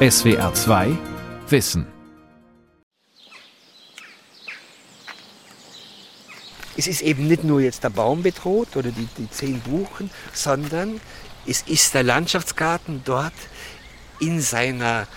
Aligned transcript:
SWR 0.00 0.54
2 0.54 0.96
Wissen. 1.48 1.84
Es 6.76 6.86
ist 6.86 7.02
eben 7.02 7.26
nicht 7.26 7.42
nur 7.42 7.60
jetzt 7.60 7.82
der 7.82 7.90
Baum 7.90 8.22
bedroht 8.22 8.76
oder 8.76 8.92
die, 8.92 9.08
die 9.18 9.28
zehn 9.28 9.58
Buchen, 9.60 10.08
sondern 10.32 11.00
es 11.48 11.62
ist 11.62 11.94
der 11.94 12.04
Landschaftsgarten 12.04 13.02
dort 13.04 13.32
in 14.20 14.40
seiner, 14.40 15.08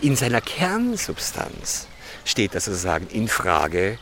in 0.00 0.16
seiner 0.16 0.40
Kernsubstanz 0.40 1.86
steht 2.24 2.54
das 2.54 2.64
sozusagen 2.64 3.08
in 3.08 3.28
Frage 3.28 3.98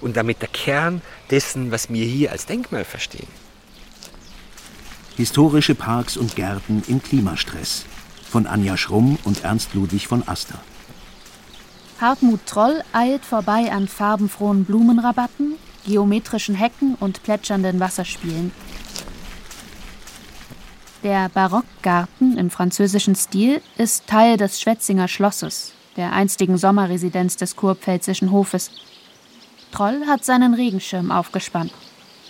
und 0.00 0.16
damit 0.16 0.42
der 0.42 0.48
Kern 0.48 1.02
dessen, 1.32 1.72
was 1.72 1.90
wir 1.90 2.06
hier 2.06 2.30
als 2.30 2.46
Denkmal 2.46 2.84
verstehen. 2.84 3.26
Historische 5.16 5.74
Parks 5.74 6.16
und 6.16 6.36
Gärten 6.36 6.84
im 6.86 7.02
Klimastress 7.02 7.84
von 8.36 8.46
Anja 8.46 8.76
Schrumm 8.76 9.18
und 9.24 9.44
Ernst 9.44 9.72
Ludwig 9.72 10.08
von 10.08 10.22
Aster. 10.28 10.58
Hartmut 12.02 12.44
Troll 12.44 12.82
eilt 12.92 13.24
vorbei 13.24 13.72
an 13.72 13.88
farbenfrohen 13.88 14.66
Blumenrabatten, 14.66 15.54
geometrischen 15.86 16.54
Hecken 16.54 16.96
und 17.00 17.22
plätschernden 17.22 17.80
Wasserspielen. 17.80 18.52
Der 21.02 21.30
Barockgarten 21.30 22.36
im 22.36 22.50
französischen 22.50 23.14
Stil 23.14 23.62
ist 23.78 24.06
Teil 24.06 24.36
des 24.36 24.60
Schwetzinger 24.60 25.08
Schlosses, 25.08 25.72
der 25.96 26.12
einstigen 26.12 26.58
Sommerresidenz 26.58 27.36
des 27.36 27.56
kurpfälzischen 27.56 28.32
Hofes. 28.32 28.70
Troll 29.72 30.02
hat 30.06 30.26
seinen 30.26 30.52
Regenschirm 30.52 31.10
aufgespannt. 31.10 31.72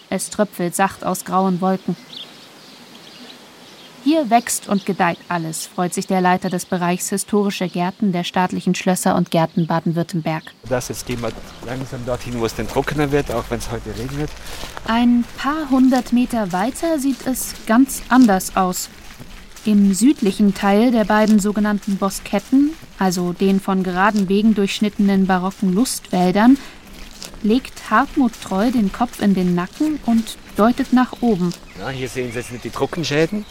Es 0.09 0.30
tröpfelt 0.30 0.77
sacht 0.77 1.05
aus 1.05 1.25
grauen 1.25 1.61
Wolken. 1.61 1.97
Hier 4.06 4.30
wächst 4.30 4.69
und 4.69 4.87
gedeiht 4.87 5.19
alles, 5.28 5.66
freut 5.66 5.92
sich 5.92 6.06
der 6.06 6.20
Leiter 6.20 6.48
des 6.48 6.64
Bereichs 6.64 7.09
Historische 7.09 7.69
Gärten 7.69 8.12
der 8.12 8.23
staatlichen 8.23 8.77
Schlösser 8.77 9.16
und 9.16 9.33
Gärten 9.33 9.66
Baden-Württemberg. 9.66 10.44
Das 10.69 10.86
jetzt 10.91 11.06
gehen 11.06 11.20
wir 11.22 11.33
langsam 11.67 12.06
dorthin, 12.06 12.39
wo 12.39 12.47
es 12.47 12.55
dann 12.55 12.69
trockener 12.69 13.11
wird, 13.11 13.33
auch 13.33 13.42
wenn 13.48 13.58
es 13.58 13.69
heute 13.72 13.98
regnet. 13.98 14.30
Ein 14.86 15.25
paar 15.39 15.70
hundert 15.70 16.12
Meter 16.12 16.53
weiter 16.53 17.00
sieht 17.00 17.27
es 17.27 17.56
ganz 17.67 18.03
anders 18.08 18.56
aus. 18.56 18.91
Im 19.64 19.92
südlichen 19.92 20.55
Teil 20.55 20.92
der 20.92 21.05
beiden 21.05 21.41
sogenannten 21.41 21.97
Bosketten, 21.97 22.75
also 23.00 23.33
den 23.33 23.58
von 23.58 23.83
geraden 23.83 24.28
Wegen 24.28 24.55
durchschnittenen 24.55 25.27
barocken 25.27 25.75
Lustwäldern, 25.75 26.58
legt 27.42 27.91
Hartmut 27.91 28.41
Treu 28.41 28.70
den 28.70 28.92
Kopf 28.92 29.20
in 29.20 29.34
den 29.34 29.56
Nacken 29.56 29.98
und 30.06 30.39
deutet 30.56 30.92
nach 30.92 31.23
oben. 31.23 31.52
Ja, 31.80 31.89
hier 31.89 32.08
sehen 32.08 32.30
Sie 32.30 32.39
jetzt 32.39 32.52
nicht 32.52 32.62
die 32.62 32.70
Trockenschäden, 32.70 33.45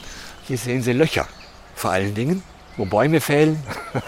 hier 0.47 0.57
sehen 0.57 0.81
Sie 0.81 0.93
Löcher. 0.93 1.27
Vor 1.75 1.91
allen 1.91 2.13
Dingen, 2.13 2.43
wo 2.77 2.85
Bäume 2.85 3.19
fällen 3.21 3.61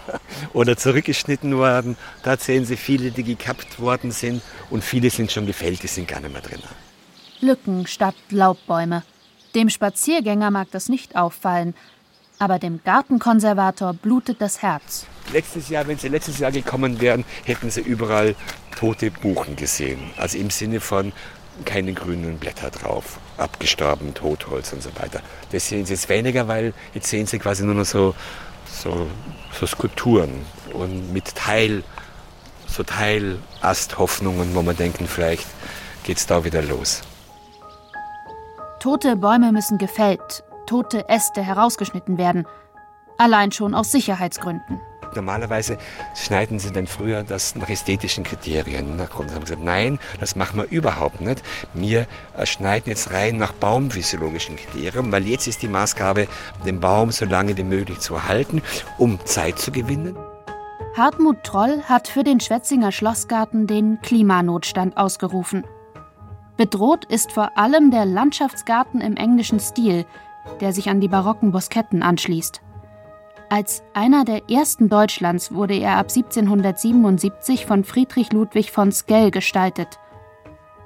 oder 0.53 0.77
zurückgeschnitten 0.77 1.59
werden. 1.59 1.97
Da 2.23 2.37
sehen 2.37 2.65
Sie 2.65 2.77
viele, 2.77 3.11
die 3.11 3.23
gekappt 3.23 3.79
worden 3.79 4.11
sind 4.11 4.41
und 4.69 4.83
viele 4.83 5.09
sind 5.09 5.31
schon 5.31 5.45
gefällt, 5.45 5.83
die 5.83 5.87
sind 5.87 6.07
gar 6.07 6.19
nicht 6.19 6.31
mehr 6.31 6.41
drin. 6.41 6.61
Lücken 7.39 7.87
statt 7.87 8.15
Laubbäume. 8.29 9.03
Dem 9.55 9.69
Spaziergänger 9.69 10.51
mag 10.51 10.67
das 10.71 10.89
nicht 10.89 11.15
auffallen, 11.15 11.73
aber 12.39 12.59
dem 12.59 12.81
Gartenkonservator 12.83 13.93
blutet 13.93 14.41
das 14.41 14.61
Herz. 14.61 15.05
Letztes 15.33 15.69
Jahr, 15.69 15.87
wenn 15.87 15.97
Sie 15.97 16.07
letztes 16.07 16.39
Jahr 16.39 16.51
gekommen 16.51 17.01
wären, 17.01 17.25
hätten 17.45 17.69
Sie 17.69 17.81
überall 17.81 18.35
tote 18.77 19.11
Buchen 19.11 19.55
gesehen. 19.55 20.11
Also 20.17 20.37
im 20.37 20.51
Sinne 20.51 20.79
von 20.79 21.11
keine 21.65 21.93
grünen 21.93 22.37
Blätter 22.37 22.69
drauf, 22.69 23.19
abgestorben, 23.37 24.13
Totholz 24.13 24.73
und 24.73 24.81
so 24.81 24.89
weiter. 24.99 25.21
Das 25.51 25.67
sehen 25.67 25.85
Sie 25.85 25.93
jetzt 25.93 26.09
weniger, 26.09 26.47
weil 26.47 26.73
jetzt 26.93 27.07
sehen 27.07 27.25
Sie 27.25 27.39
quasi 27.39 27.63
nur 27.63 27.75
noch 27.75 27.85
so, 27.85 28.15
so, 28.65 29.07
so 29.59 29.65
Skulpturen 29.65 30.45
und 30.73 31.13
mit 31.13 31.35
Teil, 31.35 31.83
so 32.67 32.83
Teilasthhoffnungen, 32.83 34.55
wo 34.55 34.61
man 34.61 34.75
denken, 34.75 35.07
vielleicht 35.07 35.47
geht 36.03 36.17
es 36.17 36.25
da 36.25 36.43
wieder 36.43 36.61
los. 36.61 37.01
Tote 38.79 39.15
Bäume 39.15 39.51
müssen 39.51 39.77
gefällt, 39.77 40.43
tote 40.67 41.09
Äste 41.09 41.41
herausgeschnitten 41.41 42.17
werden. 42.17 42.45
Allein 43.17 43.51
schon 43.51 43.73
aus 43.73 43.91
Sicherheitsgründen. 43.91 44.79
Normalerweise 45.15 45.77
schneiden 46.15 46.59
sie 46.59 46.71
dann 46.71 46.87
früher 46.87 47.23
das 47.23 47.55
nach 47.55 47.69
ästhetischen 47.69 48.23
Kriterien. 48.23 48.97
Da 48.97 49.09
haben 49.09 49.29
sie 49.29 49.39
gesagt, 49.39 49.63
nein, 49.63 49.99
das 50.19 50.35
machen 50.35 50.59
wir 50.59 50.69
überhaupt 50.69 51.21
nicht. 51.21 51.43
Wir 51.73 52.07
äh, 52.37 52.45
schneiden 52.45 52.89
jetzt 52.89 53.11
rein 53.11 53.37
nach 53.37 53.53
baumphysiologischen 53.53 54.55
Kriterien, 54.55 55.11
weil 55.11 55.27
jetzt 55.27 55.47
ist 55.47 55.61
die 55.61 55.67
Maßgabe, 55.67 56.27
den 56.65 56.79
Baum 56.79 57.11
so 57.11 57.25
lange 57.25 57.57
wie 57.57 57.63
möglich 57.63 57.99
zu 57.99 58.15
erhalten, 58.15 58.61
um 58.97 59.19
Zeit 59.25 59.59
zu 59.59 59.71
gewinnen. 59.71 60.15
Hartmut 60.95 61.43
Troll 61.43 61.83
hat 61.83 62.07
für 62.07 62.23
den 62.23 62.39
Schwetzinger 62.39 62.91
Schlossgarten 62.91 63.67
den 63.67 63.99
Klimanotstand 64.01 64.97
ausgerufen. 64.97 65.63
Bedroht 66.57 67.05
ist 67.05 67.31
vor 67.31 67.55
allem 67.55 67.91
der 67.91 68.05
Landschaftsgarten 68.05 68.99
im 68.99 69.15
englischen 69.15 69.59
Stil, 69.59 70.05
der 70.59 70.73
sich 70.73 70.89
an 70.89 70.99
die 70.99 71.07
barocken 71.07 71.51
Bosketten 71.51 72.01
anschließt. 72.01 72.61
Als 73.49 73.81
einer 73.93 74.25
der 74.25 74.49
ersten 74.49 74.89
Deutschlands 74.89 75.53
wurde 75.53 75.75
er 75.75 75.97
ab 75.97 76.09
1777 76.09 77.65
von 77.65 77.85
Friedrich 77.85 78.33
Ludwig 78.33 78.71
von 78.71 78.91
Skell 78.91 79.31
gestaltet. 79.31 79.99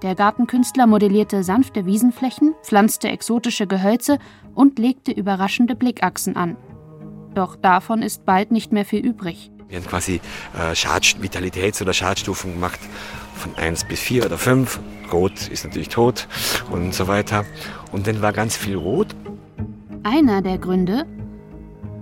Der 0.04 0.14
Gartenkünstler 0.14 0.86
modellierte 0.86 1.44
sanfte 1.44 1.88
Wiesenflächen, 1.88 2.54
pflanzte 2.62 3.10
exotische 3.10 3.66
Gehölze 3.66 4.20
und 4.54 4.78
legte 4.78 5.12
überraschende 5.12 5.76
Blickachsen 5.76 6.36
an. 6.36 6.56
Doch 7.34 7.56
davon 7.56 8.04
ist 8.04 8.26
bald 8.26 8.52
nicht 8.52 8.72
mehr 8.72 8.86
viel 8.86 9.04
übrig. 9.06 9.52
Wir 9.68 9.80
haben 9.80 9.88
quasi 9.88 10.22
äh, 10.60 10.76
Schad 10.76 11.16
Vitalitäts- 11.20 11.82
oder 11.82 11.94
Schadstufen 11.94 12.54
gemacht 12.54 12.80
von 13.36 13.56
1 13.56 13.86
bis 13.86 14.02
4 14.02 14.26
oder 14.26 14.38
5. 14.38 14.80
Rot 15.12 15.48
ist 15.48 15.66
natürlich 15.66 15.90
tot 15.90 16.28
und 16.70 16.94
so 16.94 17.08
weiter. 17.08 17.46
Und 17.92 18.06
dann 18.06 18.22
war 18.22 18.34
ganz 18.34 18.56
viel 18.56 18.76
Rot. 18.76 19.08
Einer 20.04 20.42
der 20.42 20.58
Gründe, 20.58 21.06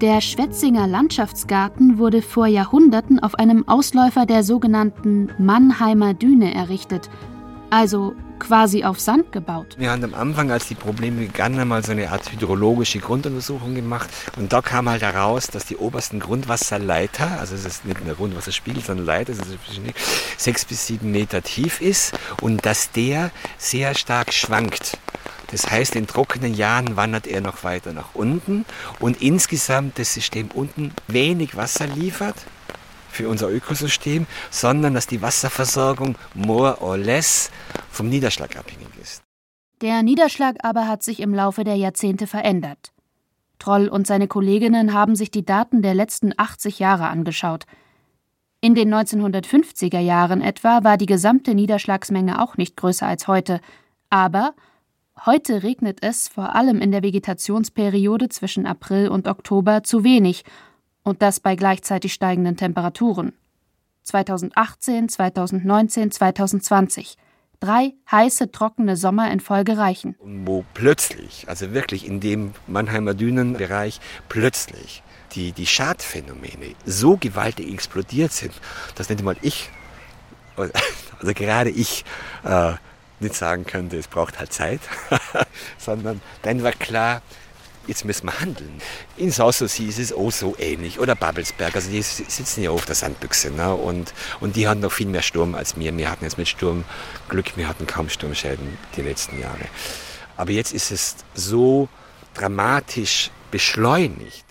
der 0.02 0.22
Schwetzinger 0.22 0.88
Landschaftsgarten 0.88 1.98
wurde 1.98 2.22
vor 2.22 2.48
Jahrhunderten 2.48 3.20
auf 3.20 3.36
einem 3.36 3.68
Ausläufer 3.68 4.26
der 4.26 4.44
sogenannten 4.44 5.30
Mannheimer 5.38 6.14
Düne 6.14 6.54
errichtet, 6.54 7.10
also 7.70 8.14
quasi 8.40 8.86
auf 8.86 9.00
Sand 9.02 9.34
gebaut. 9.34 9.76
Wir 9.78 9.92
haben 9.92 10.04
am 10.06 10.14
Anfang, 10.14 10.52
als 10.52 10.70
die 10.70 10.76
Probleme 10.76 11.26
begannen, 11.26 11.60
einmal 11.60 11.84
so 11.84 11.92
eine 11.92 12.10
Art 12.10 12.32
hydrologische 12.32 13.00
Grunduntersuchung 13.00 13.76
gemacht. 13.76 14.10
Und 14.38 14.54
da 14.54 14.62
kam 14.62 14.88
halt 14.88 15.02
heraus, 15.02 15.48
dass 15.48 15.66
die 15.66 15.76
obersten 15.76 16.22
Grundwasserleiter, 16.22 17.40
also 17.40 17.56
es 17.56 17.66
ist 17.66 17.86
nicht 17.86 18.00
der 18.08 18.16
Grundwasserspiegel, 18.16 18.81
sondern 18.81 19.06
Leiter, 19.06 19.34
ist 19.34 19.44
sechs 20.38 20.64
bis 20.64 20.88
sieben 20.88 21.12
Meter 21.12 21.42
tief 21.42 21.81
ist 21.81 22.18
und 22.40 22.66
dass 22.66 22.92
der 22.92 23.31
sehr 23.58 23.94
stark 23.96 24.31
schwankt. 24.31 24.98
Das 25.52 25.70
heißt, 25.70 25.96
in 25.96 26.08
trockenen 26.08 26.54
Jahren 26.54 26.96
wandert 26.96 27.28
er 27.28 27.42
noch 27.42 27.64
weiter 27.64 27.94
nach 27.94 28.14
unten 28.14 28.66
und 29.00 29.22
insgesamt 29.22 29.98
das 29.98 30.14
System 30.14 30.50
unten 30.54 30.94
wenig 31.08 31.56
Wasser 31.56 31.88
liefert 31.88 32.36
für 33.10 33.28
unser 33.28 33.50
Ökosystem, 33.50 34.28
sondern 34.52 34.94
dass 34.94 35.08
die 35.08 35.22
Wasserversorgung 35.22 36.16
more 36.36 36.80
or 36.82 36.98
less 36.98 37.50
vom 37.90 38.10
Niederschlag 38.10 38.56
abhängig 38.58 38.90
ist. 39.02 39.24
Der 39.82 40.04
Niederschlag 40.04 40.58
aber 40.64 40.88
hat 40.88 41.04
sich 41.04 41.20
im 41.20 41.34
Laufe 41.34 41.64
der 41.64 41.76
Jahrzehnte 41.76 42.28
verändert. 42.28 42.92
Troll 43.58 43.88
und 43.88 44.08
seine 44.08 44.28
Kolleginnen 44.28 44.94
haben 44.94 45.16
sich 45.16 45.31
die 45.31 45.46
Daten 45.46 45.81
der 45.81 45.94
letzten 45.94 46.34
80 46.38 46.80
Jahre 46.80 47.08
angeschaut. 47.08 47.66
In 48.62 48.76
den 48.76 48.94
1950er 48.94 50.00
Jahren 50.00 50.42
etwa 50.42 50.84
war 50.84 50.98
die 50.98 51.06
gesamte 51.06 51.56
Niederschlagsmenge 51.56 52.42
auch 52.42 52.58
nicht 52.58 52.76
größer 52.76 53.08
als 53.08 53.28
heute, 53.28 53.62
aber 54.10 54.54
Heute 55.25 55.63
regnet 55.63 56.00
es, 56.02 56.30
vor 56.30 56.56
allem 56.56 56.80
in 56.80 56.91
der 56.91 57.03
Vegetationsperiode 57.03 58.30
zwischen 58.30 58.66
April 58.66 59.09
und 59.09 59.28
Oktober, 59.28 59.84
zu 59.84 60.03
wenig, 60.06 60.46
und 61.03 61.22
das 61.22 61.40
bei 61.41 61.56
gleichzeitig 61.56 62.13
steigenden 62.13 62.56
Temperaturen. 62.56 63.33
2018, 64.04 65.10
2019, 65.10 66.12
2020. 66.12 67.18
Drei 67.60 67.94
heiße, 68.10 68.51
trockene 68.51 68.95
Sommer 68.95 69.30
in 69.31 69.42
Folge 69.42 69.77
reichen. 69.77 70.16
Wo 70.21 70.63
plötzlich, 70.74 71.50
also 71.50 71.74
wirklich 71.74 72.07
in 72.07 72.22
dem 72.22 72.54
Mannheimer 72.68 73.13
Dünenbereich, 73.13 74.00
plötzlich 74.30 75.04
die, 75.33 75.51
die 75.51 75.65
Schadphänomene 75.65 76.75
so 76.86 77.18
gewaltig 77.18 77.74
explodiert 77.74 78.31
sind, 78.31 78.54
dass 78.95 79.10
nicht 79.10 79.19
einmal 79.19 79.36
ich, 79.42 79.69
also 80.56 81.33
gerade 81.33 81.69
ich, 81.69 82.06
äh, 82.45 82.74
nicht 83.21 83.36
sagen 83.36 83.66
könnte, 83.66 83.98
es 83.98 84.07
braucht 84.07 84.39
halt 84.39 84.54
Zeit, 84.54 84.81
sondern 85.77 86.21
dann 86.42 86.63
war 86.63 86.71
klar, 86.71 87.21
jetzt 87.88 88.06
müssen 88.06 88.27
wir 88.27 88.39
handeln. 88.39 88.81
In 89.18 89.31
Sanssouci 89.31 89.88
ist 89.88 90.00
es 90.00 90.13
auch 90.13 90.31
so 90.31 90.56
ähnlich 90.60 91.00
oder 91.00 91.16
Babelsberg, 91.16 91.75
also 91.75 91.89
die 91.89 92.01
sitzen 92.01 92.63
ja 92.63 92.69
auf 92.69 92.86
der 92.86 92.95
Sandbüchse 92.95 93.51
ne? 93.51 93.74
und, 93.74 94.13
und 94.39 94.56
die 94.56 94.68
hatten 94.68 94.81
noch 94.81 94.92
viel 94.92 95.07
mehr 95.07 95.24
Sturm 95.24 95.56
als 95.56 95.77
wir. 95.77 95.95
Wir 95.98 96.10
hatten 96.10 96.24
jetzt 96.24 96.38
mit 96.38 96.48
Sturm 96.48 96.86
Glück, 97.27 97.57
wir 97.57 97.68
hatten 97.68 97.88
kaum 97.88 98.07
Sturmschäden 98.10 98.77
die 98.95 99.01
letzten 99.01 99.39
Jahre. 99.39 99.65
Aber 100.38 100.51
jetzt 100.51 100.72
ist 100.72 100.92
es 100.92 101.15
so 101.33 101.89
dramatisch 102.36 103.31
beschleunigt. 103.51 104.45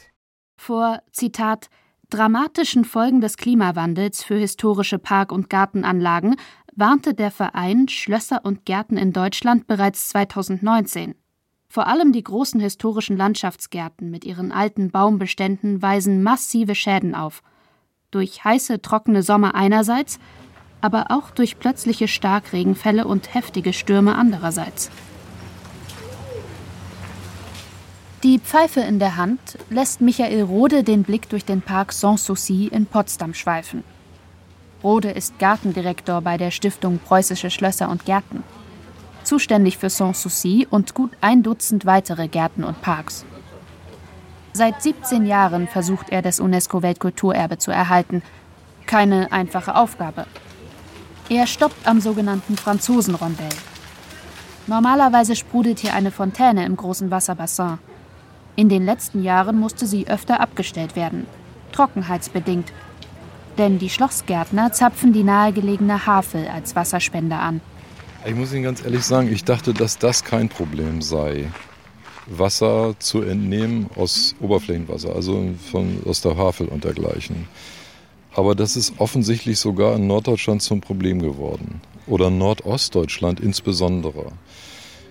Vor, 0.56 1.00
Zitat, 1.12 1.71
dramatischen 2.11 2.85
Folgen 2.85 3.21
des 3.21 3.37
Klimawandels 3.37 4.25
für 4.25 4.37
historische 4.37 4.99
Park- 4.99 5.32
und 5.32 5.49
Gartenanlagen 5.49 6.37
warnte 6.79 7.13
der 7.13 7.33
Verein 7.33 7.89
Schlösser 7.89 8.45
und 8.45 8.65
Gärten 8.65 8.97
in 8.97 9.13
Deutschland 9.13 9.67
bereits 9.67 10.09
2019. 10.11 11.17
Vor 11.69 11.89
allem 11.89 12.13
die 12.13 12.23
großen 12.23 12.61
historischen 12.61 13.17
Landschaftsgärten 13.17 14.11
mit 14.11 14.25
ihren 14.25 14.53
alten 14.53 14.91
Baumbeständen 14.91 15.83
weisen 15.83 16.23
massive 16.23 16.75
Schäden 16.75 17.15
auf. 17.15 17.43
Durch 18.11 18.45
heiße, 18.45 18.81
trockene 18.81 19.23
Sommer 19.23 19.55
einerseits, 19.55 20.21
aber 20.81 21.07
auch 21.11 21.31
durch 21.31 21.59
plötzliche 21.59 22.07
Starkregenfälle 22.07 23.07
und 23.07 23.35
heftige 23.35 23.73
Stürme 23.73 24.15
andererseits. 24.15 24.91
Die 28.23 28.39
Pfeife 28.39 28.81
in 28.81 28.99
der 28.99 29.17
Hand 29.17 29.59
lässt 29.69 30.01
Michael 30.01 30.43
Rode 30.43 30.85
den 30.85 31.03
Blick 31.03 31.29
durch 31.29 31.45
den 31.45 31.61
Park 31.61 31.93
Sanssouci 31.93 32.69
in 32.69 32.87
Potsdam 32.87 33.35
schweifen. 33.35 33.83
Rode 34.83 35.11
ist 35.11 35.39
Gartendirektor 35.39 36.21
bei 36.21 36.37
der 36.37 36.51
Stiftung 36.51 36.99
Preußische 36.99 37.51
Schlösser 37.51 37.89
und 37.89 38.05
Gärten. 38.05 38.45
Zuständig 39.25 39.77
für 39.77 39.91
Sanssouci 39.91 40.67
und 40.71 40.95
gut 40.95 41.11
ein 41.21 41.43
Dutzend 41.43 41.85
weitere 41.85 42.29
Gärten 42.29 42.65
und 42.65 42.81
Parks. 42.81 43.25
Seit 44.53 44.83
17 44.83 45.27
Jahren 45.27 45.69
versucht 45.69 46.11
er, 46.11 46.23
das 46.23 46.41
UNESCO-Weltkulturerbe 46.41 47.59
zu 47.59 47.71
erhalten. 47.71 48.23
Keine 48.87 49.31
einfache 49.33 49.75
Aufgabe. 49.75 50.27
Er 51.29 51.47
stoppt 51.47 51.87
am 51.87 52.01
sogenannten 52.01 52.57
Franzosenrondell. 52.57 53.51
Normalerweise 54.67 55.37
sprudelt 55.37 55.79
hier 55.81 55.95
eine 55.95 56.11
Fontäne 56.11 56.65
im 56.65 56.77
großen 56.77 57.11
Wasserbassin. 57.11 57.79
In 58.57 58.69
den 58.69 58.85
letzten 58.85 59.23
Jahren 59.23 59.59
musste 59.59 59.87
sie 59.87 60.09
öfter 60.09 60.41
abgestellt 60.41 60.97
werden, 60.97 61.27
trockenheitsbedingt. 61.73 62.73
Denn 63.59 63.79
die 63.79 63.91
Schlossgärtner 63.91 64.73
zapfen 64.73 65.13
die 65.13 65.25
nahegelegene 65.25 66.07
Havel 66.07 66.47
als 66.47 66.77
Wasserspender 66.77 67.41
an. 67.41 67.61
Ich 68.25 68.35
muss 68.35 68.53
Ihnen 68.53 68.63
ganz 68.63 68.85
ehrlich 68.85 69.03
sagen, 69.03 69.33
ich 69.33 69.45
dachte, 69.45 69.75
dass 69.75 69.99
das 69.99 70.25
kein 70.25 70.49
Problem 70.49 71.03
sei. 71.03 71.51
Wasser 72.27 72.95
zu 72.99 73.23
entnehmen 73.23 73.89
aus 73.97 74.37
Oberflächenwasser, 74.41 75.15
also 75.15 75.51
von, 75.71 76.03
aus 76.07 76.21
der 76.21 76.37
Havel 76.37 76.69
und 76.69 76.85
dergleichen. 76.85 77.49
Aber 78.35 78.55
das 78.55 78.77
ist 78.77 78.95
offensichtlich 78.99 79.59
sogar 79.59 79.97
in 79.97 80.07
Norddeutschland 80.07 80.63
zum 80.63 80.81
Problem 80.81 81.21
geworden. 81.21 81.81
Oder 82.07 82.31
Nordostdeutschland 82.31 83.41
insbesondere. 83.41 84.27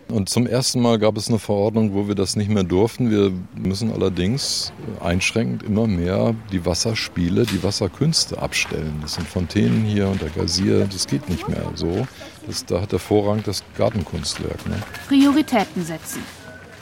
Und 0.10 0.30
zum 0.30 0.48
ersten 0.48 0.82
Mal 0.82 1.00
gab 1.00 1.18
es 1.18 1.28
eine 1.28 1.38
Verordnung, 1.38 1.94
wo 1.94 2.08
wir 2.08 2.16
das 2.16 2.38
nicht 2.38 2.50
mehr 2.50 2.64
durften. 2.64 3.12
Wir 3.12 3.34
müssen 3.56 3.92
allerdings 3.92 4.72
einschränkend 5.02 5.64
immer 5.64 5.86
mehr 5.86 6.34
die 6.52 6.66
Wasserspiele, 6.66 7.46
die 7.46 7.62
Wasserkünste 7.62 8.42
abstellen. 8.42 9.00
Das 9.02 9.16
sind 9.16 9.28
Fontänen 9.28 9.84
hier 9.84 10.08
und 10.08 10.22
der 10.22 10.30
Gazier, 10.30 10.88
das 10.90 11.08
geht 11.08 11.28
nicht 11.28 11.50
mehr 11.50 11.64
so. 11.76 12.08
Das, 12.46 12.66
da 12.66 12.82
hat 12.82 12.94
der 12.94 13.00
Vorrang 13.00 13.44
das 13.44 13.64
Gartenkunstwerk. 13.78 14.66
Ne? 14.68 14.78
Prioritäten 15.10 15.84
setzen. 15.84 16.22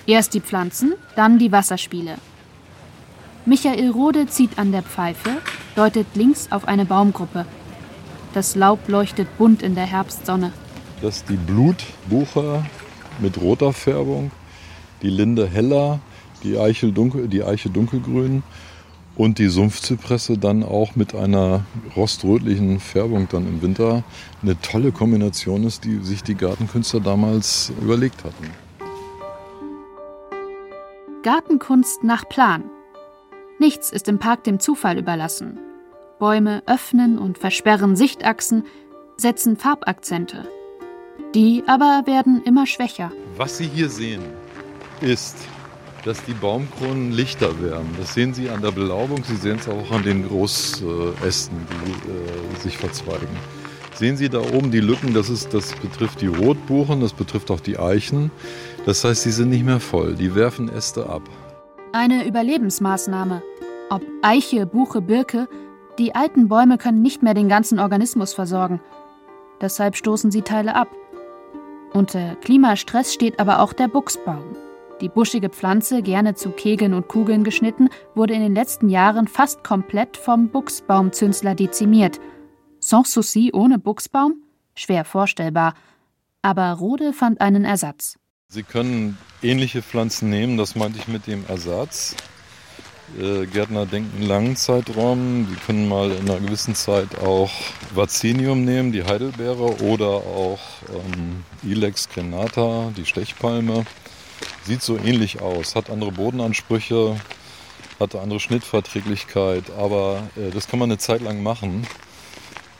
Erst 0.06 0.36
die 0.36 0.42
Pflanzen, 0.42 0.94
dann 1.16 1.40
die 1.40 1.52
Wasserspiele. 1.52 2.18
Michael 3.48 3.90
Rode 3.90 4.28
zieht 4.28 4.60
an 4.60 4.72
der 4.72 4.84
Pfeife, 4.84 5.38
deutet 5.76 6.06
links 6.14 6.52
auf 6.52 6.68
eine 6.68 6.86
Baumgruppe. 6.86 7.48
Das 8.36 8.56
Laub 8.56 8.88
leuchtet 8.88 9.36
bunt 9.40 9.64
in 9.64 9.74
der 9.74 9.86
Herbstsonne. 9.86 10.52
Das 11.02 11.18
ist 11.18 11.30
die 11.30 11.38
Blutbuche 11.38 12.64
mit 13.20 13.40
roter 13.42 13.74
Färbung, 13.74 14.32
die 15.02 15.10
Linde 15.10 15.48
heller, 15.48 16.00
die 16.44 16.58
Eiche, 16.58 16.92
dunkel, 16.92 17.28
die 17.28 17.44
Eiche 17.44 17.70
dunkelgrün 17.70 18.44
und 19.16 19.40
die 19.40 19.48
Sumpfzypresse 19.48 20.38
dann 20.38 20.64
auch 20.64 20.96
mit 20.96 21.16
einer 21.16 21.64
roströtlichen 21.96 22.80
Färbung 22.80 23.28
dann 23.30 23.48
im 23.48 23.62
Winter 23.62 24.04
eine 24.42 24.60
tolle 24.62 24.92
Kombination 24.92 25.64
ist, 25.64 25.86
die 25.86 26.00
sich 26.00 26.24
die 26.24 26.36
Gartenkünstler 26.36 27.00
damals 27.00 27.72
überlegt 27.82 28.24
hatten. 28.24 28.52
Gartenkunst 31.24 32.04
nach 32.04 32.28
Plan. 32.30 32.66
Nichts 33.58 33.90
ist 33.90 34.08
im 34.08 34.20
Park 34.20 34.44
dem 34.44 34.60
Zufall 34.60 35.00
überlassen. 35.00 35.58
Bäume 36.20 36.62
öffnen 36.68 37.18
und 37.18 37.38
versperren 37.38 37.96
Sichtachsen, 37.96 38.64
setzen 39.18 39.58
Farbakzente, 39.58 40.48
die 41.34 41.64
aber 41.68 42.04
werden 42.06 42.42
immer 42.44 42.66
schwächer. 42.66 43.12
Was 43.38 43.58
Sie 43.58 43.68
hier 43.68 43.90
sehen, 43.90 44.22
ist, 45.02 45.38
dass 46.06 46.24
die 46.24 46.34
Baumkronen 46.34 47.12
lichter 47.12 47.62
werden. 47.62 47.90
Das 48.00 48.14
sehen 48.14 48.34
Sie 48.34 48.50
an 48.50 48.62
der 48.62 48.72
Belaubung, 48.72 49.24
Sie 49.24 49.36
sehen 49.36 49.58
es 49.60 49.68
auch 49.68 49.92
an 49.92 50.04
den 50.04 50.28
Großästen, 50.28 51.58
die 51.86 52.10
äh, 52.12 52.60
sich 52.62 52.78
verzweigen. 52.78 53.28
Sehen 53.96 54.18
Sie 54.18 54.30
da 54.30 54.40
oben 54.40 54.72
die 54.72 54.82
Lücken, 54.82 55.14
das, 55.14 55.30
ist, 55.30 55.54
das 55.54 55.74
betrifft 55.74 56.22
die 56.22 56.28
Rotbuchen, 56.28 57.02
das 57.02 57.14
betrifft 57.14 57.50
auch 57.50 57.62
die 57.62 57.80
Eichen. 57.80 58.30
Das 58.86 59.04
heißt, 59.04 59.24
sie 59.24 59.32
sind 59.32 59.50
nicht 59.50 59.66
mehr 59.66 59.80
voll, 59.80 60.16
die 60.16 60.36
werfen 60.36 60.70
Äste 60.70 61.10
ab. 61.10 61.24
Eine 61.92 62.28
Überlebensmaßnahme. 62.28 63.42
Ob 63.90 64.02
Eiche, 64.22 64.66
Buche, 64.66 65.02
Birke, 65.02 65.48
die 65.98 66.14
alten 66.14 66.50
Bäume 66.50 66.78
können 66.78 67.02
nicht 67.02 67.24
mehr 67.24 67.34
den 67.34 67.48
ganzen 67.48 67.80
Organismus 67.80 68.34
versorgen. 68.34 68.82
Deshalb 69.62 69.96
stoßen 69.96 70.30
sie 70.30 70.42
Teile 70.42 70.76
ab. 70.76 70.90
Unter 71.96 72.36
Klimastress 72.36 73.14
steht 73.14 73.40
aber 73.40 73.62
auch 73.62 73.72
der 73.72 73.88
Buchsbaum. 73.88 74.58
Die 75.00 75.08
buschige 75.08 75.48
Pflanze, 75.48 76.02
gerne 76.02 76.36
zu 76.36 76.50
Kegeln 76.50 76.94
und 76.94 77.08
Kugeln 77.08 77.46
geschnitten, 77.46 77.88
wurde 78.16 78.34
in 78.34 78.42
den 78.42 78.54
letzten 78.54 78.90
Jahren 78.90 79.30
fast 79.30 79.64
komplett 79.64 80.18
vom 80.18 80.50
Buchsbaumzünsler 80.50 81.56
dezimiert. 81.56 82.20
Sans 82.82 83.10
souci 83.14 83.52
ohne 83.54 83.80
Buchsbaum? 83.80 84.44
Schwer 84.76 85.06
vorstellbar. 85.06 85.74
Aber 86.42 86.74
Rode 86.74 87.14
fand 87.14 87.40
einen 87.40 87.64
Ersatz. 87.64 88.20
Sie 88.50 88.64
können 88.64 89.18
ähnliche 89.42 89.82
Pflanzen 89.82 90.30
nehmen, 90.30 90.58
das 90.58 90.76
meinte 90.76 91.00
ich 91.00 91.08
mit 91.08 91.28
dem 91.28 91.46
Ersatz. 91.48 92.18
Äh, 93.20 93.46
Gärtner 93.46 93.86
denken 93.86 94.24
langen 94.24 94.56
Zeitraum. 94.56 95.48
Sie 95.50 95.56
können 95.66 95.88
mal 95.88 96.12
in 96.12 96.30
einer 96.30 96.40
gewissen 96.40 96.76
Zeit 96.76 97.18
auch 97.20 97.52
Vaccinium 97.94 98.66
nehmen, 98.66 98.92
die 98.92 99.04
Heidelbeere, 99.04 99.82
oder 99.84 100.08
auch 100.08 100.60
ähm, 100.90 101.44
Ilex 101.64 102.10
crenata, 102.10 102.92
die 102.98 103.06
Stechpalme. 103.06 103.86
Sieht 104.64 104.82
so 104.82 104.98
ähnlich 104.98 105.42
aus, 105.42 105.76
hat 105.76 105.90
andere 105.90 106.12
Bodenansprüche, 106.12 107.16
hat 108.00 108.16
eine 108.16 108.24
andere 108.24 108.40
Schnittverträglichkeit, 108.40 109.66
aber 109.78 110.24
äh, 110.36 110.50
das 110.52 110.68
kann 110.68 110.80
man 110.80 110.90
eine 110.90 110.98
Zeit 110.98 111.22
lang 111.22 111.44
machen. 111.44 111.88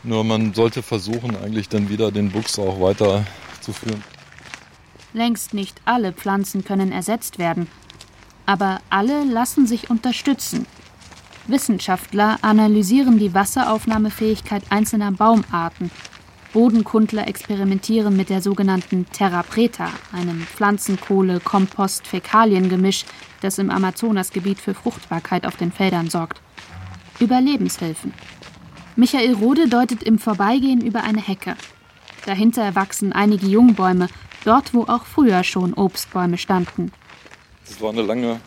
Nur 0.04 0.24
man 0.24 0.54
sollte 0.54 0.84
versuchen, 0.84 1.38
eigentlich 1.38 1.70
dann 1.70 1.88
wieder 1.88 2.12
den 2.12 2.32
Buchs 2.32 2.60
auch 2.60 2.82
weiterzuführen. 2.82 4.04
Längst 5.14 5.54
nicht 5.54 5.80
alle 5.86 6.12
Pflanzen 6.12 6.66
können 6.66 6.92
ersetzt 6.92 7.40
werden 7.40 7.68
aber 8.46 8.82
alle 8.90 9.24
lassen 9.24 9.66
sich 9.68 9.90
unterstützen. 9.90 10.66
Wissenschaftler 11.48 12.38
analysieren 12.42 13.20
die 13.20 13.34
Wasseraufnahmefähigkeit 13.34 14.64
einzelner 14.70 15.12
Baumarten. 15.12 15.92
Bodenkundler 16.54 17.28
experimentieren 17.28 18.16
mit 18.16 18.30
der 18.30 18.42
sogenannten 18.42 19.06
Terra 19.12 19.44
Preta, 19.44 19.90
einem 20.14 20.42
Pflanzenkohle-Kompost-Fäkalien-Gemisch, 20.42 23.04
das 23.42 23.60
im 23.60 23.70
Amazonasgebiet 23.70 24.60
für 24.60 24.74
Fruchtbarkeit 24.74 25.46
auf 25.46 25.58
den 25.58 25.72
Feldern 25.72 26.10
sorgt. 26.10 26.42
Überlebenshilfen. 27.20 28.14
Michael 28.96 29.34
Rode 29.34 29.68
deutet 29.68 30.02
im 30.04 30.18
Vorbeigehen 30.18 30.80
über 30.80 31.04
eine 31.04 31.22
Hecke. 31.22 31.58
Dahinter 32.26 32.74
wachsen 32.74 33.12
einige 33.12 33.48
Jungbäume, 33.48 34.08
dort 34.46 34.74
wo 34.74 34.84
auch 34.84 35.06
früher 35.06 35.44
schon 35.44 35.74
Obstbäume 35.74 36.38
standen. 36.38 36.94
Es 37.68 37.82
war 37.82 37.90
eine 37.90 38.04
lange 38.04 38.40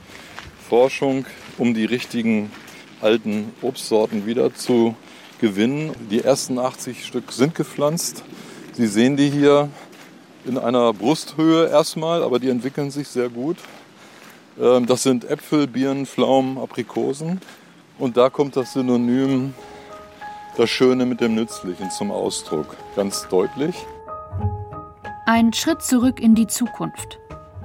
Forschung, 0.68 1.26
um 1.58 1.74
die 1.74 1.84
richtigen 1.84 2.52
alten 3.00 3.52
Obstsorten 3.62 4.26
wieder 4.26 4.54
zu 4.54 4.94
gewinnen. 5.40 5.92
Die 6.08 6.22
ersten 6.22 6.58
80 6.58 7.04
Stück 7.04 7.32
sind 7.32 7.54
gepflanzt. 7.54 8.22
Sie 8.72 8.86
sehen 8.86 9.16
die 9.16 9.28
hier 9.28 9.70
in 10.44 10.56
einer 10.56 10.92
Brusthöhe 10.92 11.68
erstmal, 11.68 12.22
aber 12.22 12.38
die 12.38 12.48
entwickeln 12.48 12.92
sich 12.92 13.08
sehr 13.08 13.28
gut. 13.28 13.56
Ähm, 14.60 14.86
das 14.86 15.02
sind 15.02 15.24
Äpfel, 15.24 15.66
Birnen, 15.66 16.06
Pflaumen, 16.06 16.56
Aprikosen. 16.56 17.40
Und 17.98 18.16
da 18.16 18.30
kommt 18.30 18.56
das 18.56 18.74
Synonym 18.74 19.52
das 20.56 20.70
Schöne 20.70 21.06
mit 21.06 21.20
dem 21.20 21.34
Nützlichen 21.34 21.90
zum 21.90 22.12
Ausdruck, 22.12 22.76
ganz 22.94 23.26
deutlich. 23.28 23.74
Ein 25.26 25.52
Schritt 25.52 25.82
zurück 25.82 26.20
in 26.20 26.34
die 26.34 26.46
Zukunft 26.46 27.18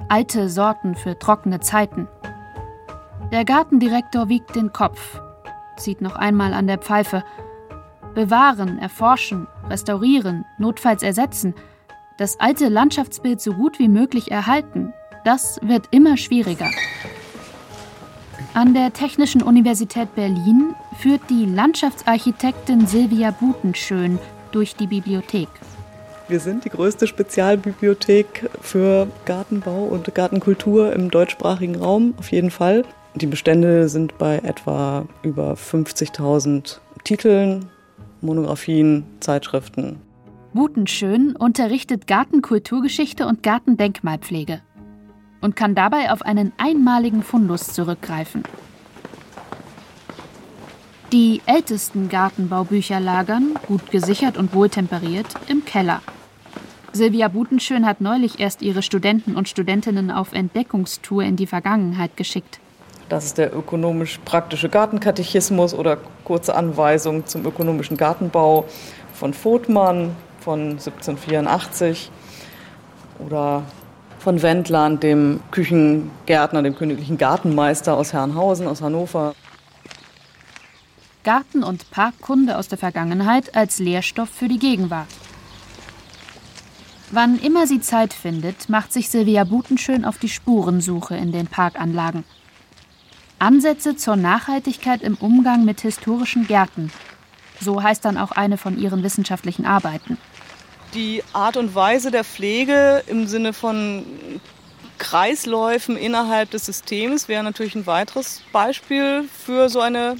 alte 0.08 0.48
Sorten 0.48 0.94
für 0.94 1.18
trockene 1.18 1.60
Zeiten. 1.60 2.08
Der 3.32 3.44
Gartendirektor 3.44 4.28
wiegt 4.28 4.54
den 4.54 4.72
Kopf, 4.72 5.20
zieht 5.76 6.00
noch 6.00 6.16
einmal 6.16 6.54
an 6.54 6.66
der 6.66 6.78
Pfeife. 6.78 7.24
Bewahren, 8.14 8.78
erforschen, 8.78 9.48
restaurieren, 9.68 10.44
notfalls 10.58 11.02
ersetzen, 11.02 11.54
das 12.16 12.38
alte 12.38 12.68
Landschaftsbild 12.68 13.40
so 13.40 13.54
gut 13.54 13.78
wie 13.80 13.88
möglich 13.88 14.30
erhalten, 14.30 14.92
das 15.24 15.58
wird 15.62 15.88
immer 15.90 16.16
schwieriger. 16.16 16.70
An 18.52 18.72
der 18.72 18.92
Technischen 18.92 19.42
Universität 19.42 20.14
Berlin 20.14 20.76
führt 20.98 21.22
die 21.28 21.44
Landschaftsarchitektin 21.44 22.86
Silvia 22.86 23.32
Butenschön 23.32 24.20
durch 24.52 24.76
die 24.76 24.86
Bibliothek. 24.86 25.48
Wir 26.26 26.40
sind 26.40 26.64
die 26.64 26.70
größte 26.70 27.06
Spezialbibliothek 27.06 28.48
für 28.62 29.08
Gartenbau 29.26 29.84
und 29.84 30.14
Gartenkultur 30.14 30.94
im 30.94 31.10
deutschsprachigen 31.10 31.76
Raum, 31.76 32.14
auf 32.18 32.32
jeden 32.32 32.50
Fall. 32.50 32.84
Die 33.14 33.26
Bestände 33.26 33.90
sind 33.90 34.16
bei 34.16 34.38
etwa 34.38 35.06
über 35.22 35.52
50.000 35.52 36.78
Titeln, 37.04 37.66
Monographien, 38.22 39.04
Zeitschriften. 39.20 40.00
Butenschön 40.54 41.36
unterrichtet 41.36 42.06
Gartenkulturgeschichte 42.06 43.26
und 43.26 43.42
Gartendenkmalpflege 43.42 44.62
und 45.42 45.56
kann 45.56 45.74
dabei 45.74 46.10
auf 46.10 46.22
einen 46.22 46.52
einmaligen 46.56 47.22
Fundus 47.22 47.74
zurückgreifen. 47.74 48.44
Die 51.12 51.42
ältesten 51.44 52.08
Gartenbaubücher 52.08 52.98
lagern, 52.98 53.58
gut 53.66 53.90
gesichert 53.90 54.38
und 54.38 54.54
wohltemperiert, 54.54 55.26
im 55.48 55.64
Keller. 55.66 56.00
Silvia 56.94 57.26
Butenschön 57.26 57.86
hat 57.86 58.00
neulich 58.00 58.38
erst 58.38 58.62
ihre 58.62 58.80
Studenten 58.80 59.34
und 59.34 59.48
Studentinnen 59.48 60.12
auf 60.12 60.32
Entdeckungstour 60.32 61.24
in 61.24 61.34
die 61.34 61.48
Vergangenheit 61.48 62.16
geschickt. 62.16 62.60
Das 63.08 63.24
ist 63.24 63.36
der 63.36 63.52
ökonomisch-praktische 63.52 64.68
Gartenkatechismus 64.68 65.74
oder 65.74 65.98
kurze 66.22 66.54
Anweisung 66.54 67.26
zum 67.26 67.44
ökonomischen 67.44 67.96
Gartenbau 67.96 68.66
von 69.12 69.34
Vogtmann 69.34 70.14
von 70.38 70.60
1784 70.78 72.12
oder 73.18 73.64
von 74.20 74.40
Wendland, 74.40 75.02
dem 75.02 75.40
Küchengärtner, 75.50 76.62
dem 76.62 76.76
königlichen 76.76 77.18
Gartenmeister 77.18 77.96
aus 77.96 78.12
Herrenhausen, 78.12 78.68
aus 78.68 78.82
Hannover. 78.82 79.34
Garten- 81.24 81.64
und 81.64 81.90
Parkkunde 81.90 82.56
aus 82.56 82.68
der 82.68 82.78
Vergangenheit 82.78 83.56
als 83.56 83.80
Lehrstoff 83.80 84.28
für 84.28 84.46
die 84.46 84.60
Gegenwart. 84.60 85.08
Wann 87.10 87.38
immer 87.38 87.66
sie 87.66 87.80
Zeit 87.80 88.12
findet, 88.12 88.68
macht 88.68 88.92
sich 88.92 89.08
Silvia 89.08 89.44
Butenschön 89.44 90.04
auf 90.04 90.18
die 90.18 90.28
Spurensuche 90.28 91.16
in 91.16 91.32
den 91.32 91.46
Parkanlagen. 91.46 92.24
Ansätze 93.38 93.96
zur 93.96 94.16
Nachhaltigkeit 94.16 95.02
im 95.02 95.14
Umgang 95.14 95.64
mit 95.64 95.80
historischen 95.80 96.46
Gärten. 96.46 96.90
So 97.60 97.82
heißt 97.82 98.04
dann 98.04 98.16
auch 98.16 98.32
eine 98.32 98.56
von 98.56 98.78
ihren 98.78 99.02
wissenschaftlichen 99.02 99.66
Arbeiten 99.66 100.18
die 100.94 101.22
Art 101.32 101.56
und 101.56 101.74
Weise 101.74 102.10
der 102.10 102.24
Pflege 102.24 103.02
im 103.06 103.26
Sinne 103.26 103.52
von 103.52 104.04
Kreisläufen 104.98 105.96
innerhalb 105.96 106.50
des 106.50 106.66
Systems 106.66 107.28
wäre 107.28 107.42
natürlich 107.42 107.74
ein 107.74 107.86
weiteres 107.86 108.42
Beispiel 108.52 109.28
für 109.44 109.68
so 109.68 109.80
eine, 109.80 110.16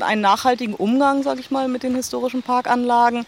einen 0.00 0.20
nachhaltigen 0.20 0.74
Umgang, 0.74 1.22
sage 1.22 1.40
ich 1.40 1.50
mal, 1.50 1.68
mit 1.68 1.84
den 1.84 1.94
historischen 1.94 2.42
Parkanlagen. 2.42 3.26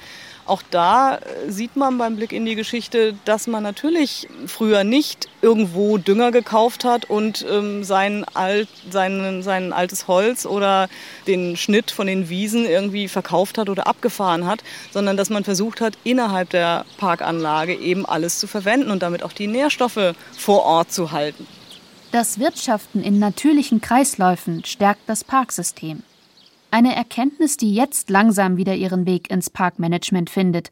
Auch 0.51 0.63
da 0.69 1.15
äh, 1.15 1.49
sieht 1.49 1.77
man 1.77 1.97
beim 1.97 2.17
Blick 2.17 2.33
in 2.33 2.45
die 2.45 2.57
Geschichte, 2.57 3.15
dass 3.25 3.47
man 3.47 3.63
natürlich 3.63 4.27
früher 4.49 4.83
nicht 4.83 5.29
irgendwo 5.43 5.97
Dünger 5.97 6.33
gekauft 6.33 6.85
hat 6.85 7.09
und 7.09 7.47
ähm, 7.49 7.85
sein, 7.85 8.27
alt, 8.35 8.69
sein, 8.91 9.45
sein 9.45 9.73
altes 9.73 10.09
Holz 10.09 10.47
oder 10.47 10.89
den 11.29 11.57
Schnitt 11.57 11.93
von 11.93 12.09
den 12.09 12.31
Wiesen 12.31 12.67
irgendwie 12.67 13.07
verkauft 13.07 13.59
hat 13.59 13.69
oder 13.69 13.87
abgefahren 13.87 14.45
hat, 14.45 14.65
sondern 14.91 15.17
dass 15.17 15.31
man 15.31 15.45
versucht 15.45 15.81
hat, 15.81 15.97
innerhalb 16.03 16.51
der 16.51 16.85
Parkanlage 16.99 17.77
eben 17.77 18.05
alles 18.05 18.41
zu 18.41 18.49
verwenden 18.49 18.91
und 18.91 19.05
damit 19.05 19.23
auch 19.23 19.33
die 19.33 19.47
Nährstoffe 19.47 20.17
vor 20.37 20.65
Ort 20.65 20.91
zu 20.91 21.13
halten. 21.13 21.47
Das 22.11 22.41
Wirtschaften 22.41 23.05
in 23.05 23.21
natürlichen 23.21 23.81
Kreisläufen 23.81 24.65
stärkt 24.65 25.03
das 25.07 25.23
Parksystem. 25.23 26.03
Eine 26.71 26.95
Erkenntnis, 26.95 27.57
die 27.57 27.75
jetzt 27.75 28.11
langsam 28.11 28.57
wieder 28.57 28.75
ihren 28.75 29.07
Weg 29.07 29.31
ins 29.31 29.51
Parkmanagement 29.51 30.31
findet. 30.31 30.71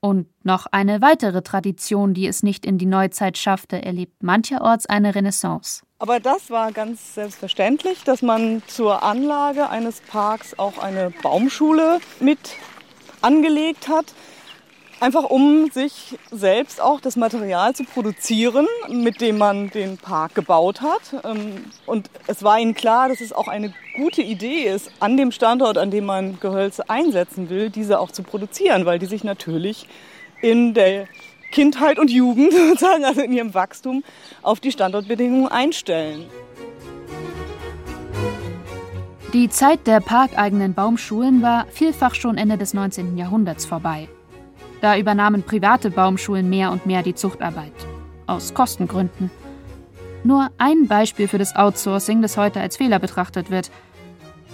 Und 0.00 0.26
noch 0.44 0.66
eine 0.66 1.00
weitere 1.00 1.42
Tradition, 1.42 2.12
die 2.12 2.26
es 2.26 2.42
nicht 2.42 2.66
in 2.66 2.76
die 2.76 2.86
Neuzeit 2.86 3.38
schaffte, 3.38 3.82
erlebt 3.84 4.22
mancherorts 4.22 4.86
eine 4.86 5.14
Renaissance. 5.14 5.82
Aber 6.00 6.18
das 6.18 6.50
war 6.50 6.72
ganz 6.72 7.14
selbstverständlich, 7.14 8.02
dass 8.02 8.22
man 8.22 8.62
zur 8.66 9.04
Anlage 9.04 9.68
eines 9.70 10.00
Parks 10.00 10.58
auch 10.58 10.78
eine 10.78 11.12
Baumschule 11.22 12.00
mit 12.18 12.56
angelegt 13.20 13.88
hat. 13.88 14.06
Einfach 15.02 15.24
um 15.24 15.68
sich 15.72 16.16
selbst 16.30 16.80
auch 16.80 17.00
das 17.00 17.16
Material 17.16 17.74
zu 17.74 17.82
produzieren, 17.82 18.68
mit 18.88 19.20
dem 19.20 19.36
man 19.36 19.68
den 19.68 19.98
Park 19.98 20.36
gebaut 20.36 20.80
hat. 20.80 21.24
Ähm, 21.24 21.64
und 21.86 22.08
es 22.28 22.44
war 22.44 22.60
ihnen 22.60 22.74
klar, 22.74 23.08
dass 23.08 23.20
es 23.20 23.32
auch 23.32 23.48
eine 23.48 23.74
gute 23.96 24.22
Idee 24.22 24.62
ist, 24.62 24.92
an 25.00 25.16
dem 25.16 25.32
Standort, 25.32 25.76
an 25.76 25.90
dem 25.90 26.04
man 26.04 26.38
Gehölze 26.38 26.88
einsetzen 26.88 27.50
will, 27.50 27.68
diese 27.68 27.98
auch 27.98 28.12
zu 28.12 28.22
produzieren, 28.22 28.86
weil 28.86 29.00
die 29.00 29.06
sich 29.06 29.24
natürlich 29.24 29.88
in 30.40 30.72
der 30.72 31.08
Kindheit 31.50 31.98
und 31.98 32.08
Jugend 32.08 32.52
sozusagen, 32.68 33.04
also 33.04 33.22
in 33.22 33.32
ihrem 33.32 33.54
Wachstum, 33.54 34.04
auf 34.42 34.60
die 34.60 34.70
Standortbedingungen 34.70 35.48
einstellen. 35.48 36.26
Die 39.32 39.48
Zeit 39.48 39.84
der 39.88 39.98
parkeigenen 39.98 40.74
Baumschulen 40.74 41.42
war 41.42 41.66
vielfach 41.72 42.14
schon 42.14 42.38
Ende 42.38 42.56
des 42.56 42.72
19. 42.72 43.18
Jahrhunderts 43.18 43.66
vorbei. 43.66 44.06
Da 44.82 44.98
übernahmen 44.98 45.44
private 45.44 45.90
Baumschulen 45.90 46.50
mehr 46.50 46.72
und 46.72 46.86
mehr 46.86 47.04
die 47.04 47.14
Zuchtarbeit. 47.14 47.72
Aus 48.26 48.52
Kostengründen. 48.52 49.30
Nur 50.24 50.50
ein 50.58 50.88
Beispiel 50.88 51.28
für 51.28 51.38
das 51.38 51.54
Outsourcing, 51.54 52.20
das 52.20 52.36
heute 52.36 52.60
als 52.60 52.76
Fehler 52.76 52.98
betrachtet 52.98 53.48
wird. 53.50 53.70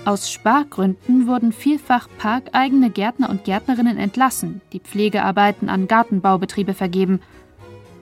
Aus 0.04 0.30
Spargründen 0.30 1.26
wurden 1.26 1.52
vielfach 1.52 2.08
parkeigene 2.18 2.90
Gärtner 2.90 3.30
und 3.30 3.44
Gärtnerinnen 3.44 3.96
entlassen, 3.96 4.60
die 4.74 4.80
Pflegearbeiten 4.80 5.70
an 5.70 5.88
Gartenbaubetriebe 5.88 6.74
vergeben. 6.74 7.20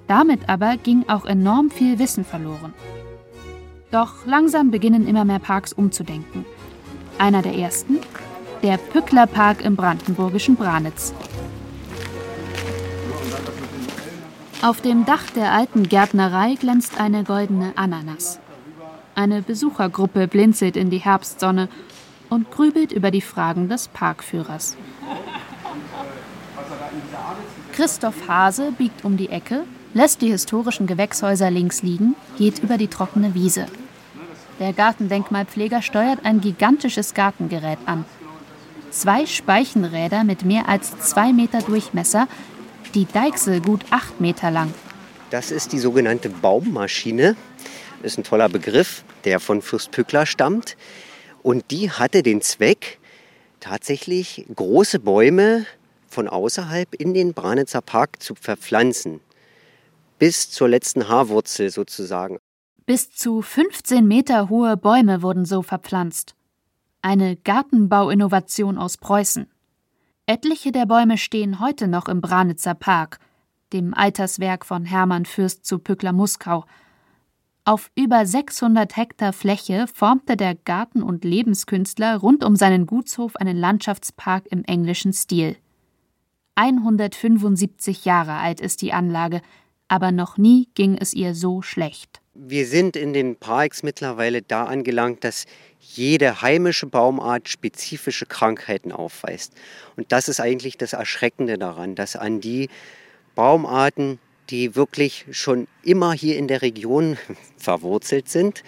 Damit 0.08 0.48
aber 0.48 0.76
ging 0.78 1.04
auch 1.08 1.26
enorm 1.26 1.70
viel 1.70 2.00
Wissen 2.00 2.24
verloren. 2.24 2.74
Doch 3.92 4.26
langsam 4.26 4.72
beginnen 4.72 5.06
immer 5.06 5.24
mehr 5.24 5.38
Parks 5.38 5.72
umzudenken. 5.72 6.44
Einer 7.18 7.42
der 7.42 7.54
ersten? 7.54 7.98
Der 8.64 8.78
Pückler 8.78 9.28
Park 9.28 9.64
im 9.64 9.76
brandenburgischen 9.76 10.56
Branitz. 10.56 11.14
Auf 14.62 14.80
dem 14.80 15.04
Dach 15.04 15.30
der 15.34 15.52
alten 15.52 15.88
Gärtnerei 15.88 16.54
glänzt 16.54 16.98
eine 16.98 17.24
goldene 17.24 17.72
Ananas. 17.76 18.40
Eine 19.14 19.42
Besuchergruppe 19.42 20.28
blinzelt 20.28 20.76
in 20.76 20.90
die 20.90 20.98
Herbstsonne 20.98 21.68
und 22.30 22.50
grübelt 22.50 22.90
über 22.90 23.10
die 23.10 23.20
Fragen 23.20 23.68
des 23.68 23.88
Parkführers. 23.88 24.76
Christoph 27.72 28.28
Hase 28.28 28.72
biegt 28.72 29.04
um 29.04 29.16
die 29.16 29.28
Ecke, 29.28 29.64
lässt 29.94 30.22
die 30.22 30.30
historischen 30.30 30.86
Gewächshäuser 30.86 31.50
links 31.50 31.82
liegen, 31.82 32.16
geht 32.38 32.58
über 32.60 32.78
die 32.78 32.88
trockene 32.88 33.34
Wiese. 33.34 33.66
Der 34.58 34.72
Gartendenkmalpfleger 34.72 35.82
steuert 35.82 36.24
ein 36.24 36.40
gigantisches 36.40 37.12
Gartengerät 37.12 37.78
an. 37.84 38.06
Zwei 38.90 39.26
Speichenräder 39.26 40.24
mit 40.24 40.46
mehr 40.46 40.68
als 40.68 40.98
zwei 41.00 41.34
Meter 41.34 41.60
Durchmesser 41.60 42.26
die 42.94 43.06
Deichsel 43.06 43.60
gut 43.60 43.84
acht 43.90 44.20
Meter 44.20 44.50
lang. 44.50 44.72
Das 45.30 45.50
ist 45.50 45.72
die 45.72 45.78
sogenannte 45.78 46.28
Baummaschine. 46.28 47.36
Das 48.02 48.12
ist 48.12 48.18
ein 48.18 48.24
toller 48.24 48.48
Begriff, 48.48 49.04
der 49.24 49.40
von 49.40 49.62
Fürst 49.62 49.90
Pückler 49.90 50.26
stammt. 50.26 50.76
Und 51.42 51.70
die 51.70 51.90
hatte 51.90 52.22
den 52.22 52.40
Zweck, 52.40 52.98
tatsächlich 53.60 54.46
große 54.54 55.00
Bäume 55.00 55.66
von 56.08 56.28
außerhalb 56.28 56.94
in 56.94 57.14
den 57.14 57.34
Branitzer 57.34 57.80
Park 57.82 58.22
zu 58.22 58.34
verpflanzen. 58.34 59.20
Bis 60.18 60.50
zur 60.50 60.68
letzten 60.68 61.08
Haarwurzel 61.08 61.70
sozusagen. 61.70 62.38
Bis 62.86 63.10
zu 63.10 63.42
15 63.42 64.06
Meter 64.06 64.48
hohe 64.48 64.76
Bäume 64.76 65.20
wurden 65.20 65.44
so 65.44 65.62
verpflanzt. 65.62 66.34
Eine 67.02 67.36
Gartenbauinnovation 67.36 68.78
aus 68.78 68.96
Preußen. 68.96 69.50
Etliche 70.28 70.72
der 70.72 70.86
Bäume 70.86 71.18
stehen 71.18 71.60
heute 71.60 71.86
noch 71.86 72.08
im 72.08 72.20
Branitzer 72.20 72.74
Park, 72.74 73.20
dem 73.72 73.94
Alterswerk 73.94 74.66
von 74.66 74.84
Hermann 74.84 75.24
Fürst 75.24 75.64
zu 75.64 75.78
Pückler-Muskau. 75.78 76.64
Auf 77.64 77.92
über 77.94 78.26
600 78.26 78.96
Hektar 78.96 79.32
Fläche 79.32 79.86
formte 79.86 80.36
der 80.36 80.56
Garten- 80.56 81.04
und 81.04 81.24
Lebenskünstler 81.24 82.16
rund 82.16 82.42
um 82.42 82.56
seinen 82.56 82.86
Gutshof 82.86 83.36
einen 83.36 83.56
Landschaftspark 83.56 84.48
im 84.50 84.64
englischen 84.64 85.12
Stil. 85.12 85.56
175 86.56 88.04
Jahre 88.04 88.32
alt 88.32 88.60
ist 88.60 88.82
die 88.82 88.92
Anlage, 88.92 89.42
aber 89.86 90.10
noch 90.10 90.38
nie 90.38 90.68
ging 90.74 90.96
es 90.98 91.14
ihr 91.14 91.36
so 91.36 91.62
schlecht. 91.62 92.20
Wir 92.34 92.66
sind 92.66 92.96
in 92.96 93.12
den 93.12 93.36
Parks 93.36 93.84
mittlerweile 93.84 94.42
da 94.42 94.64
angelangt, 94.64 95.22
dass 95.22 95.46
jede 95.94 96.42
heimische 96.42 96.86
Baumart 96.86 97.48
spezifische 97.48 98.26
Krankheiten 98.26 98.92
aufweist. 98.92 99.52
Und 99.96 100.12
das 100.12 100.28
ist 100.28 100.40
eigentlich 100.40 100.76
das 100.78 100.92
Erschreckende 100.92 101.58
daran, 101.58 101.94
dass 101.94 102.16
an 102.16 102.40
die 102.40 102.68
Baumarten, 103.34 104.18
die 104.50 104.76
wirklich 104.76 105.26
schon 105.30 105.68
immer 105.82 106.12
hier 106.12 106.36
in 106.36 106.48
der 106.48 106.62
Region 106.62 107.16
verwurzelt 107.56 108.28
sind, 108.28 108.62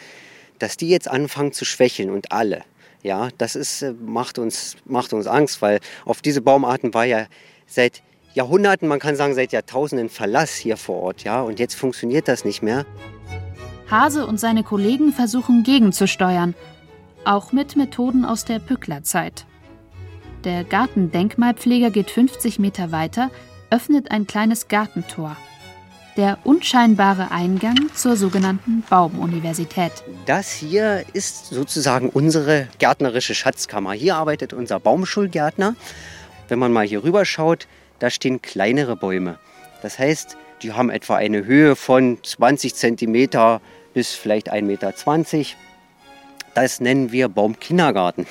dass 0.58 0.76
die 0.76 0.88
jetzt 0.88 1.08
anfangen 1.08 1.52
zu 1.52 1.64
schwächeln 1.64 2.10
und 2.10 2.32
alle. 2.32 2.64
Ja, 3.02 3.28
das 3.38 3.54
ist, 3.54 3.82
äh, 3.82 3.92
macht, 3.92 4.38
uns, 4.38 4.76
macht 4.84 5.12
uns 5.12 5.26
Angst, 5.26 5.62
weil 5.62 5.80
auf 6.04 6.20
diese 6.20 6.40
Baumarten 6.40 6.94
war 6.94 7.04
ja 7.04 7.26
seit 7.66 8.02
Jahrhunderten, 8.34 8.88
man 8.88 8.98
kann 8.98 9.16
sagen 9.16 9.34
seit 9.34 9.52
Jahrtausenden 9.52 10.08
Verlass 10.08 10.54
hier 10.54 10.76
vor 10.76 10.96
Ort. 10.96 11.24
Ja, 11.24 11.42
und 11.42 11.58
jetzt 11.58 11.74
funktioniert 11.74 12.28
das 12.28 12.44
nicht 12.44 12.62
mehr. 12.62 12.84
Hase 13.90 14.26
und 14.26 14.38
seine 14.38 14.64
Kollegen 14.64 15.12
versuchen 15.12 15.62
gegenzusteuern, 15.62 16.54
auch 17.24 17.52
mit 17.52 17.76
Methoden 17.76 18.24
aus 18.24 18.44
der 18.44 18.58
Pücklerzeit. 18.58 19.46
Der 20.44 20.64
Gartendenkmalpfleger 20.64 21.90
geht 21.90 22.10
50 22.10 22.58
Meter 22.58 22.92
weiter, 22.92 23.30
öffnet 23.70 24.10
ein 24.10 24.26
kleines 24.26 24.68
Gartentor. 24.68 25.36
Der 26.16 26.38
unscheinbare 26.44 27.30
Eingang 27.30 27.90
zur 27.94 28.16
sogenannten 28.16 28.82
Baumuniversität. 28.88 29.92
Das 30.26 30.50
hier 30.50 31.04
ist 31.12 31.46
sozusagen 31.46 32.08
unsere 32.08 32.68
gärtnerische 32.78 33.34
Schatzkammer. 33.34 33.92
Hier 33.92 34.16
arbeitet 34.16 34.52
unser 34.52 34.80
Baumschulgärtner. 34.80 35.76
Wenn 36.48 36.58
man 36.58 36.72
mal 36.72 36.86
hier 36.86 37.04
rüber 37.04 37.24
schaut, 37.24 37.68
da 37.98 38.10
stehen 38.10 38.42
kleinere 38.42 38.96
Bäume. 38.96 39.38
Das 39.82 39.98
heißt, 39.98 40.36
die 40.62 40.72
haben 40.72 40.90
etwa 40.90 41.16
eine 41.16 41.44
Höhe 41.44 41.76
von 41.76 42.18
20 42.22 42.74
Zentimeter 42.74 43.60
bis 43.94 44.12
vielleicht 44.12 44.52
1,20 44.52 44.62
Meter. 44.62 44.92
Das 46.54 46.80
nennen 46.80 47.12
wir 47.12 47.28
Baumkindergarten. 47.28 48.26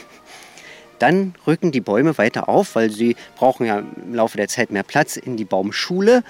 Dann 1.00 1.36
rücken 1.46 1.72
die 1.72 1.82
Bäume 1.82 2.18
weiter 2.18 2.50
auf, 2.50 2.76
weil 2.76 2.90
sie 2.90 3.16
brauchen 3.38 3.66
ja 3.66 3.80
im 3.80 4.16
Laufe 4.16 4.38
der 4.38 4.48
Zeit 4.48 4.72
mehr 4.72 4.84
Platz 4.84 5.16
in 5.16 5.38
die 5.38 5.46
Baumschule. 5.46 6.24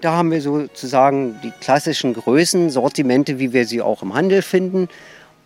Da 0.00 0.12
haben 0.12 0.30
wir 0.30 0.40
sozusagen 0.40 1.38
die 1.42 1.52
klassischen 1.60 2.14
Größensortimente, 2.14 3.38
wie 3.38 3.52
wir 3.52 3.66
sie 3.66 3.82
auch 3.82 4.02
im 4.02 4.14
Handel 4.14 4.42
finden. 4.42 4.88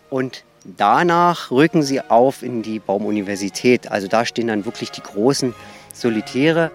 Und 0.09 0.43
danach 0.63 1.51
rücken 1.51 1.83
sie 1.83 2.01
auf 2.01 2.43
in 2.43 2.61
die 2.61 2.79
Baumuniversität. 2.79 3.91
Also 3.91 4.07
da 4.07 4.25
stehen 4.25 4.47
dann 4.47 4.65
wirklich 4.65 4.91
die 4.91 5.01
großen 5.01 5.53
Solitäre. 5.93 6.71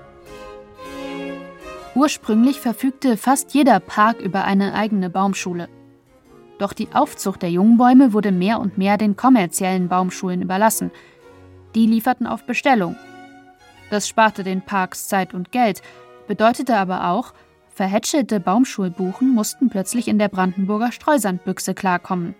Ursprünglich 1.95 2.61
verfügte 2.61 3.17
fast 3.17 3.55
jeder 3.55 3.81
Park 3.81 4.21
über 4.21 4.45
eine 4.45 4.75
eigene 4.75 5.09
Baumschule. 5.09 5.69
Doch 6.59 6.73
die 6.73 6.89
Aufzucht 6.93 7.43
der 7.43 7.51
Jungbäume 7.51 8.13
wurde 8.13 8.33
mehr 8.33 8.61
und 8.61 8.79
mehr 8.79 8.97
den 8.97 9.17
kommerziellen 9.17 9.89
Baumschulen 9.89 10.43
überlassen. 10.43 10.91
Die 11.75 11.87
lieferten 11.87 12.27
auf 12.27 12.45
Bestellung. 12.45 12.97
Das 13.91 14.09
sparte 14.09 14.43
den 14.43 14.63
Parks 14.63 15.09
Zeit 15.09 15.35
und 15.35 15.53
Geld, 15.53 15.83
bedeutete 16.27 16.77
aber 16.77 17.09
auch, 17.11 17.35
verhätschelte 17.69 18.41
Baumschulbuchen 18.41 19.29
mussten 19.33 19.69
plötzlich 19.69 20.09
in 20.09 20.19
der 20.19 20.29
Brandenburger 20.29 20.93
Streusandbüchse 20.93 21.75
klarkommen. 21.75 22.35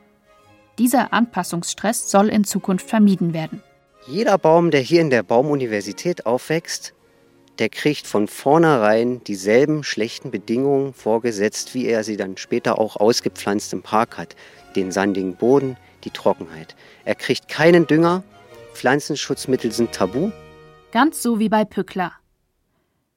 Dieser 0.79 1.13
Anpassungsstress 1.13 2.11
soll 2.11 2.29
in 2.29 2.45
Zukunft 2.45 2.89
vermieden 2.89 3.33
werden. 3.35 3.63
Jeder 4.07 4.39
Baum, 4.39 4.71
der 4.71 4.81
hier 4.81 5.01
in 5.01 5.11
der 5.11 5.23
Baumuniversität 5.23 6.27
aufwächst, 6.27 6.95
der 7.59 7.69
kriegt 7.69 8.07
von 8.07 8.29
vornherein 8.29 9.23
dieselben 9.25 9.83
schlechten 9.83 10.31
Bedingungen 10.31 10.93
vorgesetzt, 10.93 11.75
wie 11.75 11.87
er 11.87 12.05
sie 12.05 12.17
dann 12.17 12.37
später 12.37 12.79
auch 12.79 12.97
ausgepflanzt 12.97 13.73
im 13.73 13.83
Park 13.83 14.19
hat. 14.19 14.37
Den 14.75 14.93
sandigen 14.93 15.37
Boden, 15.37 15.77
die 16.05 16.11
Trockenheit. 16.11 16.77
Er 17.05 17.15
kriegt 17.15 17.49
keinen 17.49 17.87
Dünger, 17.87 18.23
Pflanzenschutzmittel 18.75 19.73
sind 19.73 19.93
tabu. 19.93 20.31
Ganz 20.93 21.23
so 21.23 21.39
wie 21.39 21.49
bei 21.49 21.65
Pückler. 21.65 22.13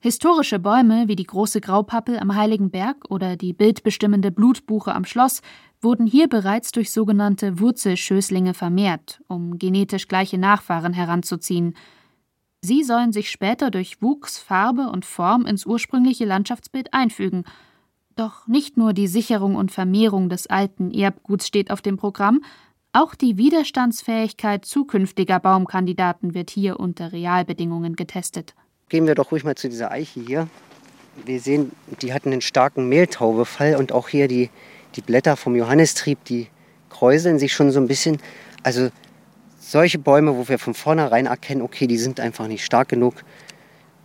Historische 0.02 0.60
Bäume 0.60 1.10
wie 1.10 1.18
die 1.18 1.26
große 1.26 1.60
Graupappel 1.60 2.18
am 2.18 2.34
Heiligen 2.34 2.72
Berg 2.72 2.96
oder 3.10 3.36
die 3.36 3.52
bildbestimmende 3.52 4.32
Blutbuche 4.32 4.96
am 4.96 5.04
Schloss 5.04 5.42
wurden 5.82 6.08
hier 6.08 6.30
bereits 6.30 6.72
durch 6.72 6.92
sogenannte 6.92 7.60
Wurzelschößlinge 7.60 8.54
vermehrt, 8.54 9.22
um 9.28 9.60
genetisch 9.60 10.08
gleiche 10.08 10.38
Nachfahren 10.38 10.94
heranzuziehen– 10.94 11.76
Sie 12.62 12.84
sollen 12.84 13.14
sich 13.14 13.32
später 13.32 13.72
durch 13.72 14.02
Wuchs, 14.02 14.38
Farbe 14.38 14.90
und 14.90 15.06
Form 15.06 15.46
ins 15.46 15.66
ursprüngliche 15.66 16.26
Landschaftsbild 16.26 16.94
einfügen. 16.94 17.46
Doch 18.16 18.48
nicht 18.48 18.76
nur 18.76 18.92
die 18.92 19.08
Sicherung 19.08 19.56
und 19.56 19.72
Vermehrung 19.72 20.28
des 20.28 20.48
alten 20.48 20.92
Erbguts 20.92 21.48
steht 21.48 21.72
auf 21.72 21.82
dem 21.82 21.96
Programm, 21.96 22.42
auch 22.92 23.14
die 23.14 23.38
Widerstandsfähigkeit 23.38 24.66
zukünftiger 24.66 25.40
Baumkandidaten 25.40 26.34
wird 26.34 26.50
hier 26.50 26.80
unter 26.80 27.14
Realbedingungen 27.14 27.96
getestet. 27.96 28.56
Gehen 28.90 29.06
wir 29.06 29.14
doch 29.14 29.32
ruhig 29.32 29.44
mal 29.44 29.56
zu 29.56 29.70
dieser 29.70 29.92
Eiche 29.92 30.20
hier. 30.20 30.48
Wir 31.24 31.40
sehen, 31.40 31.72
die 32.02 32.14
hatten 32.14 32.32
einen 32.32 32.42
starken 32.42 32.90
Mehltaubefall 32.90 33.76
und 33.76 33.92
auch 33.92 34.10
hier 34.10 34.28
die, 34.28 34.50
die 34.96 35.02
Blätter 35.02 35.38
vom 35.38 35.56
Johannistrieb, 35.56 36.24
die 36.26 36.48
kräuseln 36.90 37.38
sich 37.38 37.54
schon 37.54 37.70
so 37.72 37.80
ein 37.80 37.88
bisschen. 37.88 38.18
Also 38.64 38.90
solche 39.70 40.00
Bäume, 40.00 40.36
wo 40.36 40.48
wir 40.48 40.60
von 40.60 40.74
vornherein 40.74 41.28
erkennen, 41.28 41.62
okay, 41.62 41.88
die 41.88 41.98
sind 41.98 42.20
einfach 42.20 42.48
nicht 42.48 42.66
stark 42.66 42.90
genug, 42.90 43.24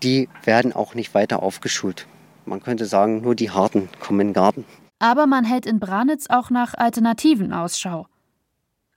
die 0.02 0.28
werden 0.44 0.72
auch 0.72 0.94
nicht 0.94 1.14
weiter 1.14 1.42
aufgeschult. 1.42 2.06
Man 2.44 2.62
könnte 2.62 2.84
sagen, 2.84 3.22
nur 3.22 3.34
die 3.34 3.50
Harten 3.50 3.88
kommen 4.00 4.20
in 4.20 4.26
den 4.28 4.34
Garten. 4.34 4.64
Aber 4.98 5.26
man 5.26 5.44
hält 5.44 5.66
in 5.66 5.80
Branitz 5.80 6.26
auch 6.28 6.50
nach 6.50 6.74
Alternativen 6.74 7.52
Ausschau. 7.52 8.06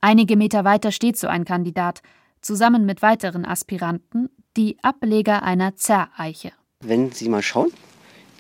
Einige 0.02 0.36
Meter 0.36 0.64
weiter 0.66 0.92
steht 0.92 1.18
so 1.18 1.28
ein 1.28 1.46
Kandidat, 1.46 2.02
zusammen 2.42 2.86
mit 2.86 3.02
weiteren 3.02 3.46
Aspiranten, 3.46 4.30
die 4.58 4.78
Ableger 4.82 5.44
einer 5.44 5.76
Zerreiche. 5.76 6.52
Wenn 6.82 7.12
Sie 7.12 7.30
mal 7.30 7.42
schauen, 7.42 7.72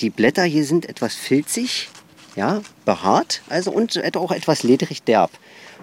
die 0.01 0.09
Blätter 0.09 0.43
hier 0.43 0.65
sind 0.65 0.87
etwas 0.87 1.15
filzig, 1.15 1.89
ja, 2.35 2.61
behaart, 2.85 3.41
also 3.49 3.71
und 3.71 3.99
auch 4.15 4.31
etwas 4.31 4.63
ledrig 4.63 5.03
derb. 5.03 5.31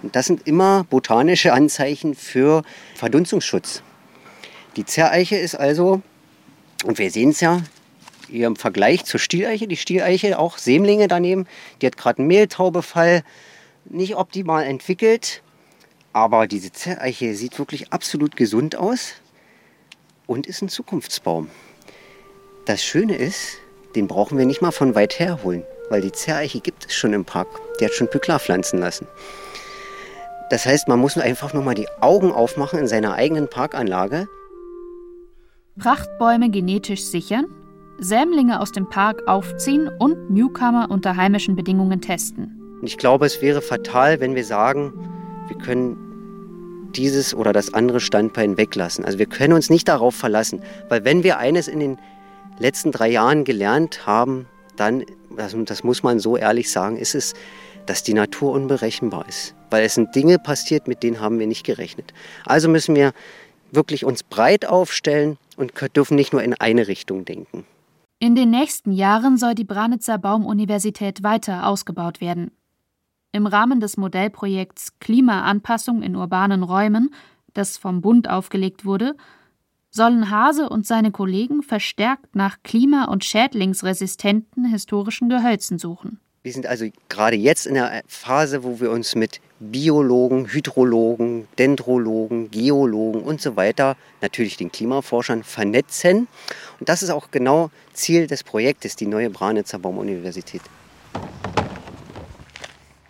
Und 0.02 0.16
das 0.16 0.26
sind 0.26 0.46
immer 0.46 0.84
botanische 0.84 1.52
Anzeichen 1.52 2.14
für 2.14 2.62
Verdunstungsschutz. 2.94 3.82
Die 4.76 4.84
Zerreiche 4.84 5.36
ist 5.36 5.54
also, 5.54 6.02
und 6.84 6.98
wir 6.98 7.10
sehen 7.10 7.30
es 7.30 7.40
ja, 7.40 7.62
hier 8.28 8.46
im 8.46 8.56
Vergleich 8.56 9.04
zur 9.04 9.20
Stieleiche, 9.20 9.68
die 9.68 9.76
Stieleiche 9.76 10.38
auch 10.38 10.58
Sämlinge 10.58 11.08
daneben, 11.08 11.46
die 11.80 11.86
hat 11.86 11.96
gerade 11.96 12.18
einen 12.18 12.28
Mehltaubefall, 12.28 13.22
nicht 13.84 14.16
optimal 14.16 14.64
entwickelt, 14.64 15.42
aber 16.12 16.46
diese 16.46 16.72
Zerreiche 16.72 17.34
sieht 17.34 17.58
wirklich 17.58 17.92
absolut 17.92 18.36
gesund 18.36 18.76
aus 18.76 19.14
und 20.26 20.46
ist 20.46 20.62
ein 20.62 20.68
Zukunftsbaum. 20.68 21.50
Das 22.66 22.82
Schöne 22.82 23.16
ist, 23.16 23.58
den 23.94 24.08
brauchen 24.08 24.38
wir 24.38 24.46
nicht 24.46 24.62
mal 24.62 24.72
von 24.72 24.94
weit 24.94 25.18
her 25.18 25.42
holen, 25.42 25.64
weil 25.90 26.00
die 26.00 26.12
Zerreiche 26.12 26.60
gibt 26.60 26.86
es 26.86 26.94
schon 26.94 27.12
im 27.12 27.24
Park. 27.24 27.48
Die 27.78 27.84
hat 27.84 27.92
schon 27.92 28.08
Pückler 28.08 28.40
pflanzen 28.40 28.78
lassen. 28.78 29.06
Das 30.50 30.66
heißt, 30.66 30.88
man 30.88 30.98
muss 30.98 31.16
einfach 31.16 31.54
nur 31.54 31.62
mal 31.62 31.74
die 31.74 31.88
Augen 32.00 32.30
aufmachen 32.30 32.78
in 32.78 32.86
seiner 32.86 33.14
eigenen 33.14 33.48
Parkanlage. 33.48 34.28
Prachtbäume 35.78 36.50
genetisch 36.50 37.02
sichern, 37.04 37.46
Sämlinge 37.98 38.60
aus 38.60 38.70
dem 38.72 38.88
Park 38.88 39.26
aufziehen 39.26 39.88
und 39.98 40.30
Newcomer 40.30 40.88
unter 40.90 41.16
heimischen 41.16 41.56
Bedingungen 41.56 42.00
testen. 42.00 42.60
Ich 42.82 42.98
glaube, 42.98 43.26
es 43.26 43.40
wäre 43.40 43.62
fatal, 43.62 44.20
wenn 44.20 44.34
wir 44.34 44.44
sagen, 44.44 44.92
wir 45.48 45.58
können 45.58 45.96
dieses 46.94 47.34
oder 47.34 47.52
das 47.52 47.74
andere 47.74 48.00
Standbein 48.00 48.56
weglassen. 48.56 49.04
Also 49.04 49.18
wir 49.18 49.26
können 49.26 49.52
uns 49.52 49.70
nicht 49.70 49.88
darauf 49.88 50.14
verlassen, 50.14 50.62
weil 50.88 51.04
wenn 51.04 51.24
wir 51.24 51.38
eines 51.38 51.66
in 51.66 51.80
den 51.80 51.98
letzten 52.58 52.92
drei 52.92 53.08
Jahren 53.08 53.44
gelernt 53.44 54.06
haben, 54.06 54.46
dann, 54.76 55.04
das 55.36 55.82
muss 55.82 56.02
man 56.02 56.20
so 56.20 56.36
ehrlich 56.36 56.70
sagen, 56.70 56.96
ist 56.96 57.14
es, 57.14 57.34
dass 57.86 58.02
die 58.02 58.14
Natur 58.14 58.52
unberechenbar 58.52 59.28
ist 59.28 59.54
weil 59.74 59.82
es 59.82 59.94
sind 59.94 60.14
Dinge 60.14 60.38
passiert, 60.38 60.86
mit 60.86 61.02
denen 61.02 61.18
haben 61.18 61.40
wir 61.40 61.48
nicht 61.48 61.66
gerechnet. 61.66 62.14
Also 62.46 62.68
müssen 62.68 62.94
wir 62.94 63.12
wirklich 63.72 64.04
uns 64.04 64.22
breit 64.22 64.66
aufstellen 64.66 65.36
und 65.56 65.72
dürfen 65.96 66.14
nicht 66.14 66.32
nur 66.32 66.44
in 66.44 66.54
eine 66.54 66.86
Richtung 66.86 67.24
denken. 67.24 67.64
In 68.20 68.36
den 68.36 68.50
nächsten 68.50 68.92
Jahren 68.92 69.36
soll 69.36 69.56
die 69.56 69.64
Branitzer 69.64 70.16
Baumuniversität 70.16 71.24
weiter 71.24 71.66
ausgebaut 71.66 72.20
werden. 72.20 72.52
Im 73.32 73.48
Rahmen 73.48 73.80
des 73.80 73.96
Modellprojekts 73.96 75.00
Klimaanpassung 75.00 76.02
in 76.02 76.14
urbanen 76.14 76.62
Räumen, 76.62 77.12
das 77.52 77.76
vom 77.76 78.00
Bund 78.00 78.30
aufgelegt 78.30 78.84
wurde, 78.84 79.16
sollen 79.90 80.30
Hase 80.30 80.68
und 80.68 80.86
seine 80.86 81.10
Kollegen 81.10 81.64
verstärkt 81.64 82.36
nach 82.36 82.58
klima- 82.62 83.06
und 83.06 83.24
schädlingsresistenten 83.24 84.64
historischen 84.66 85.28
Gehölzen 85.28 85.80
suchen. 85.80 86.20
Wir 86.44 86.52
sind 86.52 86.66
also 86.66 86.84
gerade 87.08 87.36
jetzt 87.36 87.66
in 87.66 87.72
der 87.72 88.02
Phase, 88.06 88.64
wo 88.64 88.78
wir 88.78 88.90
uns 88.90 89.14
mit 89.14 89.40
Biologen, 89.60 90.46
Hydrologen, 90.46 91.48
Dendrologen, 91.58 92.50
Geologen 92.50 93.22
und 93.22 93.40
so 93.40 93.56
weiter, 93.56 93.96
natürlich 94.20 94.58
den 94.58 94.70
Klimaforschern 94.70 95.42
vernetzen. 95.42 96.28
Und 96.78 96.90
das 96.90 97.02
ist 97.02 97.08
auch 97.08 97.30
genau 97.30 97.70
Ziel 97.94 98.26
des 98.26 98.44
Projektes, 98.44 98.94
die 98.94 99.06
neue 99.06 99.30
Branitzer 99.30 99.78
Baumuniversität. 99.78 100.60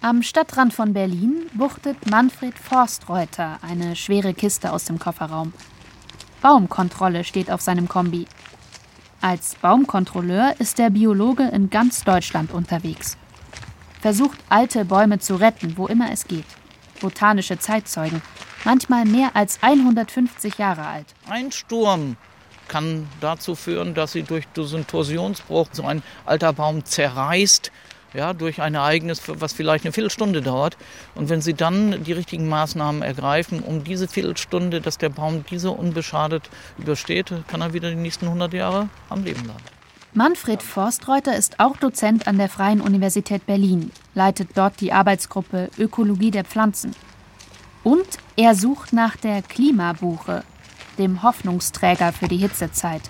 Am 0.00 0.22
Stadtrand 0.22 0.72
von 0.72 0.92
Berlin 0.92 1.50
wuchtet 1.54 2.08
Manfred 2.08 2.56
Forstreuter 2.56 3.58
eine 3.62 3.96
schwere 3.96 4.32
Kiste 4.32 4.72
aus 4.72 4.84
dem 4.84 5.00
Kofferraum. 5.00 5.52
Baumkontrolle 6.40 7.24
steht 7.24 7.50
auf 7.50 7.62
seinem 7.62 7.88
Kombi. 7.88 8.26
Als 9.20 9.56
Baumkontrolleur 9.56 10.54
ist 10.60 10.78
der 10.78 10.90
Biologe 10.90 11.48
in 11.52 11.68
ganz 11.68 12.04
Deutschland 12.04 12.52
unterwegs 12.52 13.16
versucht, 14.04 14.38
alte 14.50 14.84
Bäume 14.84 15.18
zu 15.18 15.36
retten, 15.36 15.78
wo 15.78 15.86
immer 15.86 16.12
es 16.12 16.26
geht. 16.26 16.44
botanische 17.00 17.58
Zeitzeugen, 17.58 18.20
manchmal 18.62 19.06
mehr 19.06 19.30
als 19.32 19.62
150 19.62 20.58
Jahre 20.58 20.84
alt. 20.86 21.06
Ein 21.26 21.50
Sturm 21.50 22.16
kann 22.68 23.08
dazu 23.22 23.54
führen, 23.54 23.94
dass 23.94 24.12
sie 24.12 24.22
durch 24.22 24.46
diesen 24.54 24.86
Torsionsbruch 24.86 25.68
so 25.72 25.86
ein 25.86 26.02
alter 26.26 26.52
Baum 26.52 26.84
zerreißt, 26.84 27.72
ja, 28.12 28.34
durch 28.34 28.60
ein 28.60 28.74
Ereignis, 28.74 29.22
was 29.26 29.54
vielleicht 29.54 29.86
eine 29.86 29.92
Viertelstunde 29.92 30.42
dauert. 30.42 30.76
Und 31.14 31.30
wenn 31.30 31.40
Sie 31.40 31.54
dann 31.54 32.04
die 32.04 32.12
richtigen 32.12 32.46
Maßnahmen 32.46 33.00
ergreifen, 33.00 33.60
um 33.60 33.84
diese 33.84 34.06
Viertelstunde, 34.06 34.82
dass 34.82 34.98
der 34.98 35.08
Baum 35.08 35.46
diese 35.50 35.70
unbeschadet 35.70 36.50
übersteht, 36.76 37.32
kann 37.48 37.62
er 37.62 37.72
wieder 37.72 37.88
die 37.88 37.96
nächsten 37.96 38.26
100 38.26 38.52
Jahre 38.52 38.90
am 39.08 39.24
Leben 39.24 39.44
bleiben. 39.44 39.64
Manfred 40.16 40.62
Forstreuter 40.62 41.34
ist 41.34 41.58
auch 41.58 41.76
Dozent 41.76 42.28
an 42.28 42.38
der 42.38 42.48
Freien 42.48 42.80
Universität 42.80 43.46
Berlin, 43.46 43.90
leitet 44.14 44.50
dort 44.54 44.80
die 44.80 44.92
Arbeitsgruppe 44.92 45.70
Ökologie 45.76 46.30
der 46.30 46.44
Pflanzen. 46.44 46.94
Und 47.82 48.06
er 48.36 48.54
sucht 48.54 48.92
nach 48.92 49.16
der 49.16 49.42
Klimabuche, 49.42 50.44
dem 50.98 51.24
Hoffnungsträger 51.24 52.12
für 52.12 52.28
die 52.28 52.36
Hitzezeit. 52.36 53.02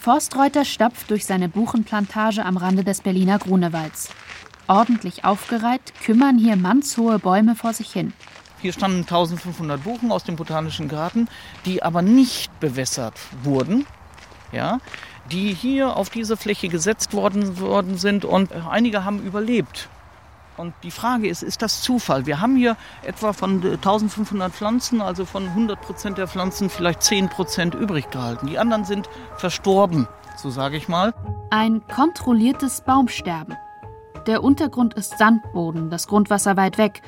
Forstreuter 0.00 0.64
stapft 0.64 1.08
durch 1.08 1.24
seine 1.24 1.48
Buchenplantage 1.48 2.44
am 2.44 2.56
Rande 2.56 2.82
des 2.82 3.00
Berliner 3.00 3.38
Grunewalds. 3.38 4.10
Ordentlich 4.66 5.24
aufgereiht 5.24 5.92
kümmern 6.04 6.36
hier 6.36 6.56
mannshohe 6.56 7.20
Bäume 7.20 7.54
vor 7.54 7.74
sich 7.74 7.92
hin. 7.92 8.12
Hier 8.60 8.72
standen 8.72 9.02
1500 9.02 9.84
Buchen 9.84 10.10
aus 10.10 10.24
dem 10.24 10.34
Botanischen 10.34 10.88
Garten, 10.88 11.28
die 11.64 11.80
aber 11.80 12.02
nicht 12.02 12.58
bewässert 12.58 13.20
wurden. 13.44 13.86
Ja, 14.52 14.80
die 15.30 15.52
hier 15.54 15.96
auf 15.96 16.10
diese 16.10 16.36
Fläche 16.36 16.68
gesetzt 16.68 17.12
worden, 17.12 17.60
worden 17.60 17.96
sind 17.98 18.24
und 18.24 18.52
einige 18.52 19.04
haben 19.04 19.20
überlebt. 19.20 19.88
Und 20.56 20.74
die 20.82 20.90
Frage 20.90 21.26
ist, 21.28 21.42
ist 21.42 21.62
das 21.62 21.80
Zufall? 21.80 22.26
Wir 22.26 22.40
haben 22.40 22.54
hier 22.54 22.76
etwa 23.02 23.32
von 23.32 23.62
1500 23.64 24.52
Pflanzen, 24.52 25.00
also 25.00 25.24
von 25.24 25.46
100 25.46 25.80
Prozent 25.80 26.18
der 26.18 26.28
Pflanzen 26.28 26.68
vielleicht 26.68 27.02
10 27.02 27.30
Prozent 27.30 27.74
übrig 27.74 28.10
gehalten. 28.10 28.46
Die 28.46 28.58
anderen 28.58 28.84
sind 28.84 29.08
verstorben, 29.36 30.06
so 30.36 30.50
sage 30.50 30.76
ich 30.76 30.86
mal. 30.86 31.14
Ein 31.50 31.80
kontrolliertes 31.86 32.82
Baumsterben. 32.82 33.56
Der 34.26 34.44
Untergrund 34.44 34.92
ist 34.94 35.16
Sandboden, 35.16 35.88
das 35.88 36.06
Grundwasser 36.06 36.58
weit 36.58 36.76
weg. 36.76 37.00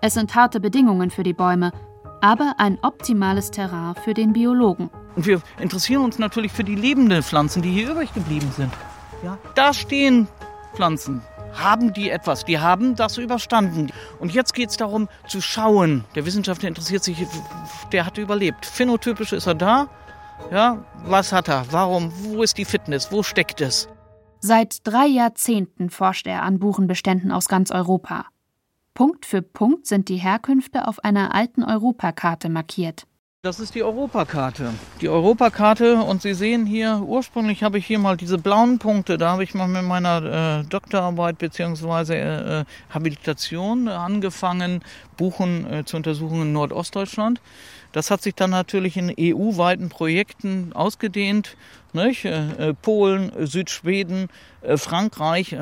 Es 0.00 0.14
sind 0.14 0.36
harte 0.36 0.60
Bedingungen 0.60 1.10
für 1.10 1.24
die 1.24 1.32
Bäume, 1.32 1.72
aber 2.20 2.54
ein 2.58 2.78
optimales 2.82 3.50
Terrain 3.50 3.96
für 3.96 4.14
den 4.14 4.32
Biologen. 4.32 4.90
Und 5.16 5.26
wir 5.26 5.42
interessieren 5.58 6.02
uns 6.02 6.18
natürlich 6.18 6.52
für 6.52 6.64
die 6.64 6.74
lebenden 6.74 7.22
Pflanzen, 7.22 7.62
die 7.62 7.70
hier 7.70 7.90
übrig 7.90 8.12
geblieben 8.14 8.50
sind. 8.56 8.72
Ja, 9.22 9.38
da 9.54 9.72
stehen 9.72 10.28
Pflanzen, 10.74 11.22
haben 11.54 11.92
die 11.92 12.10
etwas, 12.10 12.44
die 12.44 12.58
haben 12.58 12.96
das 12.96 13.18
überstanden. 13.18 13.92
Und 14.18 14.32
jetzt 14.32 14.54
geht 14.54 14.70
es 14.70 14.76
darum 14.76 15.08
zu 15.28 15.40
schauen. 15.40 16.04
Der 16.14 16.24
Wissenschaftler 16.24 16.68
interessiert 16.68 17.04
sich, 17.04 17.26
der 17.92 18.06
hat 18.06 18.18
überlebt. 18.18 18.64
Phänotypisch 18.64 19.32
ist 19.32 19.46
er 19.46 19.54
da. 19.54 19.88
Ja, 20.50 20.84
was 21.04 21.32
hat 21.32 21.48
er? 21.48 21.66
Warum? 21.70 22.12
Wo 22.24 22.42
ist 22.42 22.58
die 22.58 22.64
Fitness? 22.64 23.12
Wo 23.12 23.22
steckt 23.22 23.60
es? 23.60 23.88
Seit 24.40 24.78
drei 24.84 25.06
Jahrzehnten 25.06 25.88
forscht 25.90 26.26
er 26.26 26.42
an 26.42 26.58
Buchenbeständen 26.58 27.30
aus 27.30 27.46
ganz 27.46 27.70
Europa. 27.70 28.26
Punkt 28.94 29.24
für 29.24 29.40
Punkt 29.40 29.86
sind 29.86 30.08
die 30.08 30.16
Herkünfte 30.16 30.88
auf 30.88 31.04
einer 31.04 31.34
alten 31.34 31.62
Europakarte 31.62 32.48
markiert. 32.48 33.06
Das 33.44 33.58
ist 33.58 33.74
die 33.74 33.82
Europakarte. 33.82 34.72
Die 35.00 35.08
Europakarte 35.08 35.96
und 35.96 36.22
Sie 36.22 36.32
sehen 36.32 36.64
hier, 36.64 37.02
ursprünglich 37.04 37.64
habe 37.64 37.76
ich 37.76 37.84
hier 37.84 37.98
mal 37.98 38.16
diese 38.16 38.38
blauen 38.38 38.78
Punkte, 38.78 39.18
da 39.18 39.32
habe 39.32 39.42
ich 39.42 39.52
mal 39.52 39.66
mit 39.66 39.82
meiner 39.82 40.60
äh, 40.60 40.64
Doktorarbeit 40.64 41.38
bzw. 41.38 42.14
Äh, 42.60 42.64
Habilitation 42.90 43.88
angefangen, 43.88 44.84
Buchen 45.16 45.68
äh, 45.68 45.84
zu 45.84 45.96
untersuchen 45.96 46.42
in 46.42 46.52
Nordostdeutschland. 46.52 47.40
Das 47.90 48.12
hat 48.12 48.22
sich 48.22 48.36
dann 48.36 48.50
natürlich 48.50 48.96
in 48.96 49.12
EU-weiten 49.18 49.88
Projekten 49.88 50.72
ausgedehnt. 50.72 51.56
Nicht? 51.92 52.24
Äh, 52.24 52.68
äh, 52.68 52.74
Polen, 52.74 53.32
Südschweden, 53.44 54.28
äh, 54.60 54.76
Frankreich, 54.76 55.56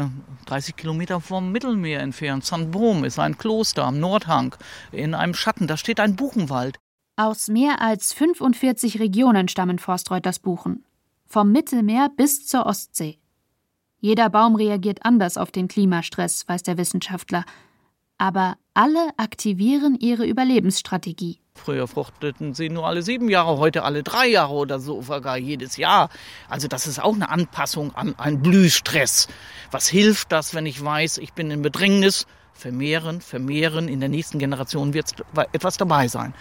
30 0.44 0.76
Kilometer 0.76 1.22
vom 1.22 1.50
Mittelmeer 1.50 2.00
entfernt. 2.00 2.44
St. 2.44 2.70
Brom 2.70 3.04
ist 3.04 3.18
ein 3.18 3.38
Kloster 3.38 3.84
am 3.84 4.00
Nordhang 4.00 4.54
in 4.92 5.14
einem 5.14 5.32
Schatten. 5.32 5.66
Da 5.66 5.78
steht 5.78 5.98
ein 5.98 6.14
Buchenwald. 6.14 6.78
Aus 7.22 7.48
mehr 7.48 7.82
als 7.82 8.14
45 8.14 8.98
Regionen 8.98 9.46
stammen 9.48 9.78
Forstreuters 9.78 10.38
Buchen. 10.38 10.86
Vom 11.26 11.52
Mittelmeer 11.52 12.08
bis 12.16 12.46
zur 12.46 12.64
Ostsee. 12.64 13.18
Jeder 13.98 14.30
Baum 14.30 14.56
reagiert 14.56 15.04
anders 15.04 15.36
auf 15.36 15.50
den 15.52 15.68
Klimastress, 15.68 16.48
weiß 16.48 16.62
der 16.62 16.78
Wissenschaftler. 16.78 17.44
Aber 18.16 18.56
alle 18.72 19.10
aktivieren 19.18 19.98
ihre 20.00 20.24
Überlebensstrategie. 20.24 21.40
Früher 21.54 21.86
fruchteten 21.86 22.54
sie 22.54 22.70
nur 22.70 22.86
alle 22.86 23.02
sieben 23.02 23.28
Jahre, 23.28 23.58
heute 23.58 23.82
alle 23.82 24.02
drei 24.02 24.26
Jahre 24.26 24.54
oder 24.54 24.80
so, 24.80 25.02
sogar 25.02 25.36
jedes 25.36 25.76
Jahr. 25.76 26.08
Also 26.48 26.68
das 26.68 26.86
ist 26.86 27.02
auch 27.02 27.14
eine 27.14 27.28
Anpassung 27.28 27.94
an 27.94 28.18
einen 28.18 28.40
Blühstress. 28.40 29.28
Was 29.70 29.88
hilft 29.88 30.32
das, 30.32 30.54
wenn 30.54 30.64
ich 30.64 30.82
weiß, 30.82 31.18
ich 31.18 31.34
bin 31.34 31.50
in 31.50 31.60
Bedrängnis? 31.60 32.26
Vermehren, 32.60 33.20
vermehren. 33.20 33.88
In 33.88 34.00
der 34.00 34.08
nächsten 34.08 34.38
Generation 34.38 34.94
wird 34.94 35.14
etwas 35.52 35.76
dabei 35.76 36.06
sein. 36.08 36.34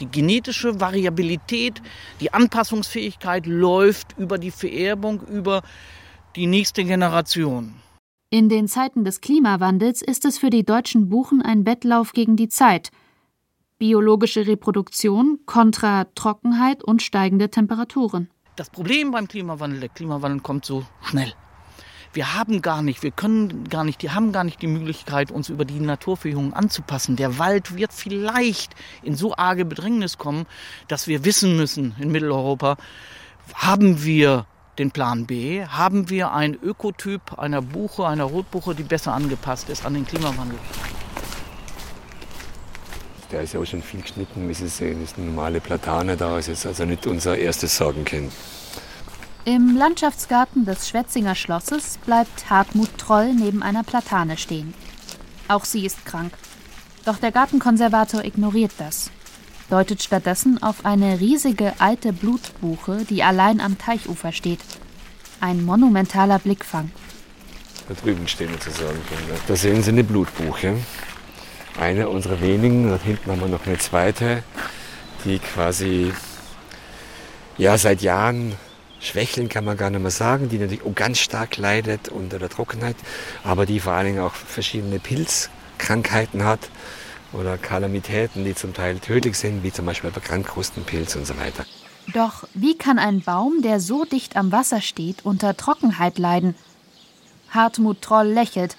Die 0.00 0.06
genetische 0.06 0.80
Variabilität, 0.80 1.80
die 2.20 2.32
Anpassungsfähigkeit 2.32 3.46
läuft 3.46 4.18
über 4.18 4.36
die 4.36 4.50
Vererbung, 4.50 5.22
über 5.28 5.62
die 6.36 6.46
nächste 6.46 6.84
Generation. 6.84 7.74
In 8.30 8.48
den 8.48 8.68
Zeiten 8.68 9.04
des 9.04 9.20
Klimawandels 9.20 10.02
ist 10.02 10.24
es 10.24 10.38
für 10.38 10.50
die 10.50 10.64
deutschen 10.64 11.08
Buchen 11.08 11.42
ein 11.42 11.66
Wettlauf 11.66 12.12
gegen 12.12 12.36
die 12.36 12.48
Zeit. 12.48 12.90
Biologische 13.78 14.46
Reproduktion 14.46 15.40
kontra 15.46 16.04
Trockenheit 16.14 16.84
und 16.84 17.02
steigende 17.02 17.50
Temperaturen. 17.50 18.28
Das 18.56 18.70
Problem 18.70 19.10
beim 19.10 19.26
Klimawandel, 19.26 19.80
der 19.80 19.88
Klimawandel 19.88 20.40
kommt 20.40 20.64
so 20.64 20.84
schnell 21.02 21.32
wir 22.12 22.34
haben 22.34 22.60
gar 22.60 22.82
nicht, 22.82 23.02
wir 23.02 23.12
können 23.12 23.68
gar 23.68 23.84
nicht, 23.84 24.02
die 24.02 24.10
haben 24.10 24.32
gar 24.32 24.44
nicht 24.44 24.60
die 24.62 24.66
Möglichkeit, 24.66 25.30
uns 25.30 25.48
über 25.48 25.64
die 25.64 25.78
Naturverjüngung 25.78 26.52
anzupassen. 26.52 27.16
Der 27.16 27.38
Wald 27.38 27.76
wird 27.76 27.92
vielleicht 27.92 28.74
in 29.02 29.14
so 29.14 29.36
arge 29.36 29.64
Bedrängnis 29.64 30.18
kommen, 30.18 30.46
dass 30.88 31.06
wir 31.06 31.24
wissen 31.24 31.56
müssen 31.56 31.94
in 31.98 32.10
Mitteleuropa, 32.10 32.76
haben 33.54 34.02
wir 34.02 34.46
den 34.78 34.90
Plan 34.90 35.26
B, 35.26 35.64
haben 35.64 36.08
wir 36.10 36.32
einen 36.32 36.54
Ökotyp 36.54 37.38
einer 37.38 37.62
Buche, 37.62 38.06
einer 38.06 38.24
Rotbuche, 38.24 38.74
die 38.74 38.82
besser 38.82 39.12
angepasst 39.12 39.68
ist 39.68 39.84
an 39.84 39.94
den 39.94 40.06
Klimawandel. 40.06 40.58
Der 43.30 43.42
ist 43.42 43.54
ja 43.54 43.60
auch 43.60 43.66
schon 43.66 43.82
viel 43.82 44.02
geschnitten, 44.02 44.48
wie 44.48 44.54
sehen. 44.54 45.00
Das 45.00 45.12
ist 45.12 45.18
eine 45.18 45.26
normale 45.26 45.60
Platane 45.60 46.16
da. 46.16 46.38
Es 46.38 46.48
ist 46.48 46.66
also 46.66 46.84
nicht 46.84 47.06
unser 47.06 47.38
erstes 47.38 47.76
Sorgenkind. 47.76 48.32
Im 49.46 49.74
Landschaftsgarten 49.74 50.66
des 50.66 50.86
Schwetzinger 50.86 51.34
Schlosses 51.34 51.98
bleibt 52.04 52.50
Hartmut 52.50 52.98
Troll 52.98 53.32
neben 53.32 53.62
einer 53.62 53.82
Platane 53.82 54.36
stehen. 54.36 54.74
Auch 55.48 55.64
sie 55.64 55.86
ist 55.86 56.04
krank. 56.04 56.34
Doch 57.06 57.16
der 57.16 57.32
Gartenkonservator 57.32 58.22
ignoriert 58.22 58.72
das, 58.76 59.10
deutet 59.70 60.02
stattdessen 60.02 60.62
auf 60.62 60.84
eine 60.84 61.20
riesige 61.20 61.72
alte 61.78 62.12
Blutbuche, 62.12 63.06
die 63.08 63.22
allein 63.22 63.60
am 63.62 63.78
Teichufer 63.78 64.32
steht. 64.32 64.60
Ein 65.40 65.64
monumentaler 65.64 66.38
Blickfang. 66.38 66.90
Da 67.88 67.94
drüben 67.94 68.28
stehen 68.28 68.50
wir 68.50 68.60
zusammen. 68.60 69.00
Da 69.48 69.56
sehen 69.56 69.82
Sie 69.82 69.90
eine 69.90 70.04
Blutbuche. 70.04 70.76
Eine 71.80 72.10
unserer 72.10 72.42
wenigen. 72.42 72.90
Da 72.90 72.98
hinten 73.02 73.30
haben 73.30 73.40
wir 73.40 73.48
noch 73.48 73.66
eine 73.66 73.78
zweite, 73.78 74.42
die 75.24 75.38
quasi 75.38 76.12
ja, 77.56 77.78
seit 77.78 78.02
Jahren 78.02 78.54
Schwächeln 79.00 79.48
kann 79.48 79.64
man 79.64 79.76
gar 79.76 79.90
nicht 79.90 80.02
mehr 80.02 80.10
sagen, 80.10 80.48
die 80.48 80.58
natürlich 80.58 80.84
auch 80.84 80.94
ganz 80.94 81.18
stark 81.18 81.56
leidet 81.56 82.08
unter 82.10 82.38
der 82.38 82.50
Trockenheit, 82.50 82.96
aber 83.42 83.66
die 83.66 83.80
vor 83.80 83.94
allen 83.94 84.06
Dingen 84.06 84.20
auch 84.20 84.34
verschiedene 84.34 84.98
Pilzkrankheiten 84.98 86.44
hat 86.44 86.70
oder 87.32 87.56
Kalamitäten, 87.56 88.44
die 88.44 88.54
zum 88.54 88.74
Teil 88.74 88.98
tödlich 88.98 89.36
sind, 89.36 89.62
wie 89.62 89.72
zum 89.72 89.86
Beispiel 89.86 90.10
bei 90.10 90.20
Krankkrustenpilz 90.20 91.16
und 91.16 91.26
so 91.26 91.36
weiter. 91.38 91.64
Doch 92.12 92.44
wie 92.54 92.76
kann 92.76 92.98
ein 92.98 93.20
Baum, 93.20 93.62
der 93.62 93.80
so 93.80 94.04
dicht 94.04 94.36
am 94.36 94.52
Wasser 94.52 94.80
steht, 94.80 95.24
unter 95.24 95.56
Trockenheit 95.56 96.18
leiden? 96.18 96.54
Hartmut 97.50 98.02
Troll 98.02 98.28
lächelt. 98.28 98.76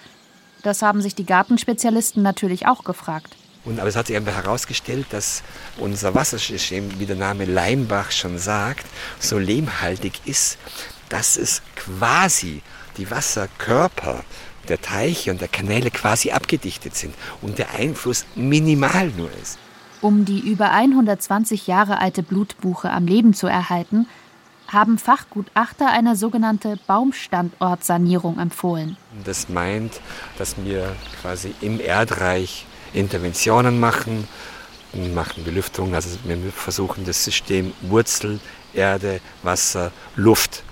Das 0.64 0.82
haben 0.82 1.02
sich 1.02 1.16
die 1.16 1.26
Gartenspezialisten 1.26 2.22
natürlich 2.22 2.68
auch 2.68 2.84
gefragt. 2.84 3.36
Und, 3.64 3.80
aber 3.80 3.90
es 3.90 3.96
hat 3.96 4.08
sich 4.08 4.16
einfach 4.16 4.36
herausgestellt, 4.36 5.08
dass 5.12 5.44
unser 5.78 6.16
Wassersystem, 6.16 7.00
wie 7.00 7.06
der 7.06 7.16
Name 7.16 7.46
Leimbach 7.46 8.12
schon 8.12 8.38
sagt, 8.38 8.86
so 9.20 9.38
lehmhaltig 9.38 10.14
ist, 10.26 10.58
dass 11.10 11.38
es 11.38 11.62
quasi 11.76 12.62
die 12.98 13.12
Wasserkörper 13.12 14.24
der 14.68 14.82
Teiche 14.82 15.32
und 15.32 15.42
der 15.42 15.48
Kanäle 15.48 15.92
quasi 15.92 16.32
abgedichtet 16.32 16.96
sind 16.96 17.14
und 17.42 17.58
der 17.58 17.72
Einfluss 17.72 18.26
minimal 18.36 19.10
nur 19.10 19.30
ist. 19.42 19.58
Um 20.02 20.26
die 20.26 20.40
über 20.40 20.72
120 20.72 21.68
Jahre 21.68 22.00
alte 22.00 22.24
Blutbuche 22.24 22.90
am 22.90 23.06
Leben 23.06 23.34
zu 23.34 23.48
erhalten, 23.48 24.08
haben 24.68 24.98
Fachgutachter 24.98 25.90
eine 25.92 26.16
sogenannte 26.16 26.80
Baumstandortsanierung 26.88 28.40
empfohlen. 28.40 28.98
Das 29.26 29.50
meint, 29.50 30.00
dass 30.38 30.56
wir 30.64 30.96
quasi 31.22 31.54
im 31.62 31.80
Erdreich 31.80 32.66
Interventionen 32.94 33.80
machen, 33.80 34.28
machen 35.14 35.44
Belüftung. 35.44 35.96
Also 35.96 36.18
wir 36.24 36.38
versuchen 36.52 37.06
das 37.06 37.24
System 37.24 37.74
Wurzel, 37.82 38.40
Erde, 38.74 39.20
Wasser, 39.44 39.92
Luft 40.16 40.64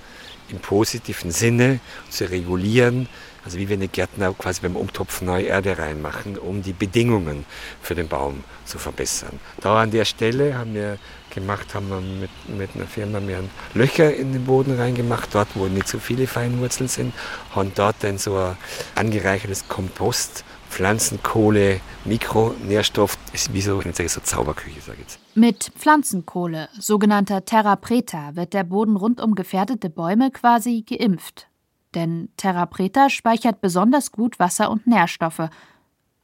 im 0.50 0.60
positiven 0.60 1.32
Sinne 1.32 1.80
zu 2.10 2.30
regulieren. 2.30 3.08
Also 3.46 3.58
wie 3.58 3.70
wenn 3.70 3.80
die 3.80 3.88
Gärtner 3.88 4.34
quasi 4.34 4.62
beim 4.62 4.76
Umtopfen 4.76 5.28
neue 5.28 5.46
Erde 5.46 5.78
reinmachen, 5.78 6.38
um 6.38 6.62
die 6.62 6.74
Bedingungen 6.74 7.46
für 7.82 7.96
den 7.96 8.08
Baum 8.08 8.44
zu 8.66 8.78
verbessern. 8.78 9.40
Da 9.62 9.82
an 9.82 9.92
der 9.92 10.04
Stelle 10.06 10.58
haben 10.58 10.74
wir 10.74 10.98
gemacht, 11.30 11.74
haben 11.74 11.90
wir 11.90 12.02
mit, 12.02 12.30
mit 12.50 12.70
einer 12.76 12.86
Firma 12.86 13.20
mehr 13.20 13.40
Löcher 13.74 14.14
in 14.14 14.34
den 14.34 14.46
Boden 14.46 14.78
reingemacht, 14.78 15.30
dort 15.34 15.48
wo 15.56 15.68
nicht 15.68 15.88
so 15.88 16.00
viele 16.00 16.28
Feinwurzeln 16.28 16.90
sind, 16.90 17.14
haben 17.56 17.72
dort 17.76 17.96
dann 18.02 18.18
so 18.18 18.36
ein 18.36 18.58
angereichertes 18.96 19.68
Kompost 19.70 20.44
Pflanzenkohle, 20.70 21.82
Mikronährstoff, 22.06 23.18
ist 23.34 23.54
wie 23.54 23.62
so, 23.62 23.82
ich 23.82 23.96
sage, 23.96 24.10
so 24.10 24.22
Zauberküche, 24.22 24.80
sage 24.80 25.00
ich 25.00 25.04
jetzt. 25.04 25.20
Mit 25.36 25.72
Pflanzenkohle, 25.76 26.70
sogenannter 26.80 27.44
Terra 27.44 27.76
Preta, 27.76 28.36
wird 28.36 28.54
der 28.54 28.64
Boden 28.64 28.96
rund 28.96 29.20
um 29.20 29.36
gefährdete 29.36 29.90
Bäume 29.90 30.32
quasi 30.32 30.84
geimpft. 30.88 31.48
Denn 31.96 32.30
Terra 32.38 32.66
Preta 32.68 33.10
speichert 33.10 33.62
besonders 33.62 34.12
gut 34.12 34.40
Wasser 34.40 34.70
und 34.70 34.86
Nährstoffe. 34.86 35.50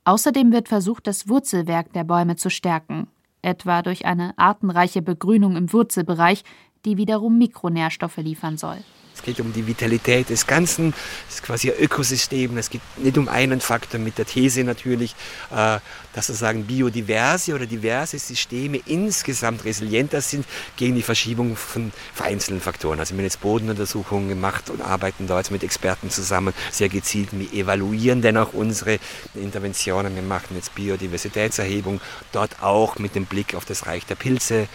Außerdem 0.04 0.52
wird 0.52 0.70
versucht, 0.70 1.08
das 1.08 1.28
Wurzelwerk 1.28 1.92
der 1.94 2.04
Bäume 2.04 2.36
zu 2.36 2.50
stärken, 2.50 3.08
etwa 3.42 3.82
durch 3.82 4.06
eine 4.06 4.38
artenreiche 4.38 5.02
Begrünung 5.02 5.56
im 5.56 5.74
Wurzelbereich, 5.74 6.44
die 6.86 6.98
wiederum 6.98 7.40
Mikronährstoffe 7.40 8.18
liefern 8.18 8.58
soll. 8.58 8.78
Es 9.26 9.36
geht 9.36 9.44
um 9.44 9.54
die 9.54 9.66
Vitalität 9.66 10.30
des 10.30 10.46
Ganzen. 10.46 10.94
Es 11.28 11.38
ist 11.38 11.44
quasi 11.44 11.72
ein 11.72 11.80
Ökosystem. 11.80 12.56
Es 12.60 12.70
geht 12.70 12.82
nicht 12.98 13.18
um 13.18 13.28
einen 13.28 13.60
Faktor 13.60 14.00
mit 14.00 14.20
der 14.20 14.26
These 14.26 14.64
natürlich, 14.64 15.16
äh, 15.50 15.80
dass 16.14 16.28
sozusagen 16.28 16.66
biodiverse 16.66 17.56
oder 17.56 17.66
diverse 17.66 18.20
Systeme 18.20 18.80
insgesamt 18.86 19.66
resilienter 19.66 20.22
sind 20.22 20.46
gegen 20.78 20.94
die 20.94 21.02
Verschiebung 21.02 21.56
von 21.56 21.92
einzelnen 22.20 22.62
Faktoren. 22.62 23.00
Also 23.00 23.16
wir 23.16 23.18
haben 23.18 23.24
jetzt 23.24 23.42
Bodenuntersuchungen 23.42 24.30
gemacht 24.30 24.70
und 24.70 24.82
arbeiten 24.82 25.26
da 25.26 25.40
jetzt 25.40 25.50
mit 25.50 25.64
Experten 25.64 26.12
zusammen, 26.12 26.54
sehr 26.72 26.90
gezielt. 26.90 27.30
Wir 27.32 27.52
evaluieren 27.52 28.22
dann 28.22 28.38
auch 28.38 28.54
unsere 28.54 29.00
Interventionen. 29.34 30.14
Wir 30.14 30.22
machen 30.22 30.56
jetzt 30.56 30.76
Biodiversitätserhebung, 30.76 32.00
dort 32.32 32.62
auch 32.62 33.00
mit 33.00 33.16
dem 33.16 33.26
Blick 33.26 33.56
auf 33.56 33.66
das 33.66 33.88
Reich 33.88 34.06
der 34.06 34.16
Pilze, 34.16 34.68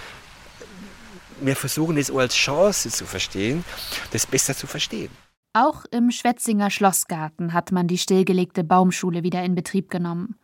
wir 1.40 1.56
versuchen 1.56 1.96
es 1.96 2.10
als 2.10 2.34
Chance 2.34 2.90
zu 2.90 3.04
verstehen, 3.04 3.64
das 4.12 4.26
besser 4.26 4.54
zu 4.54 4.66
verstehen. 4.66 5.10
Auch 5.52 5.84
im 5.90 6.10
Schwetzinger 6.10 6.70
Schlossgarten 6.70 7.52
hat 7.52 7.72
man 7.72 7.88
die 7.88 7.98
stillgelegte 7.98 8.62
Baumschule 8.62 9.22
wieder 9.22 9.42
in 9.42 9.54
Betrieb 9.54 9.90
genommen. 9.90 10.36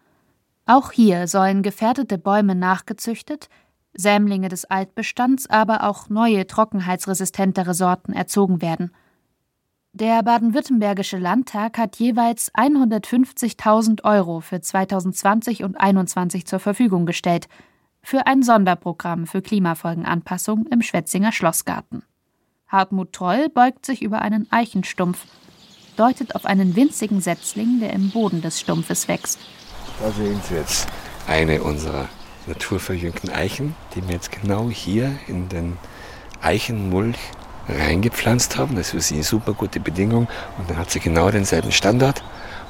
Auch 0.67 0.91
hier 0.91 1.29
sollen 1.29 1.63
gefährdete 1.63 2.19
Bäume 2.19 2.57
nachgezüchtet, 2.57 3.49
Sämlinge 3.95 4.49
des 4.49 4.65
Altbestands, 4.65 5.49
aber 5.49 5.85
auch 5.85 6.09
neue 6.09 6.47
trockenheitsresistentere 6.47 7.73
Sorten 7.73 8.13
erzogen 8.13 8.61
werden. 8.61 8.93
Der 9.93 10.23
baden-württembergische 10.23 11.19
Landtag 11.19 11.79
hat 11.79 11.97
jeweils 11.97 12.53
150.000 12.53 14.05
Euro 14.05 14.41
für 14.41 14.61
2020 14.61 15.63
und 15.63 15.77
2021 15.77 16.47
zur 16.47 16.59
Verfügung 16.59 17.07
gestellt– 17.07 17.49
für 18.07 18.29
ein 18.29 18.45
Sonderprogramm 18.45 19.27
für 19.27 19.43
Klimafolgenanpassung 19.43 20.67
im 20.67 20.81
Schwetzinger 20.81 21.33
Schlossgarten. 21.33 22.05
Hartmut 22.69 23.13
Troll 23.13 23.49
beugt 23.49 23.85
sich 23.85 24.01
über 24.01 24.23
einen 24.23 24.47
Eichenstumpf, 24.53 25.25
deutet 25.97 26.37
auf 26.37 26.45
einen 26.45 26.77
winzigen 26.77 27.21
Setzling, 27.21 27.81
der 27.81 27.93
im 27.93 28.11
Boden 28.11 28.43
des 28.43 28.61
Stumpfes 28.61 29.09
wächst. 29.09 29.41
Da 30.01 30.13
sehen 30.13 30.41
Sie 30.49 30.55
jetzt 30.55 30.87
eine 31.27 31.61
unserer 31.65 32.09
naturverjüngten 32.47 33.31
Eichen, 33.31 33.75
die 33.97 34.07
wir 34.07 34.15
jetzt 34.15 34.31
genau 34.31 34.71
hier 34.71 35.19
in 35.27 35.49
den 35.49 35.77
Eichenmulch 36.41 37.19
reingepflanzt 37.69 38.57
haben. 38.57 38.77
Das 38.77 38.87
ist 38.87 38.91
für 38.93 39.01
sie 39.01 39.15
eine 39.15 39.25
super 39.25 39.53
gute 39.53 39.81
Bedingung 39.81 40.29
und 40.59 40.71
dann 40.71 40.77
hat 40.77 40.93
sie 40.93 41.01
genau 41.01 41.33
denselben 41.33 41.73
Standard 41.73 42.23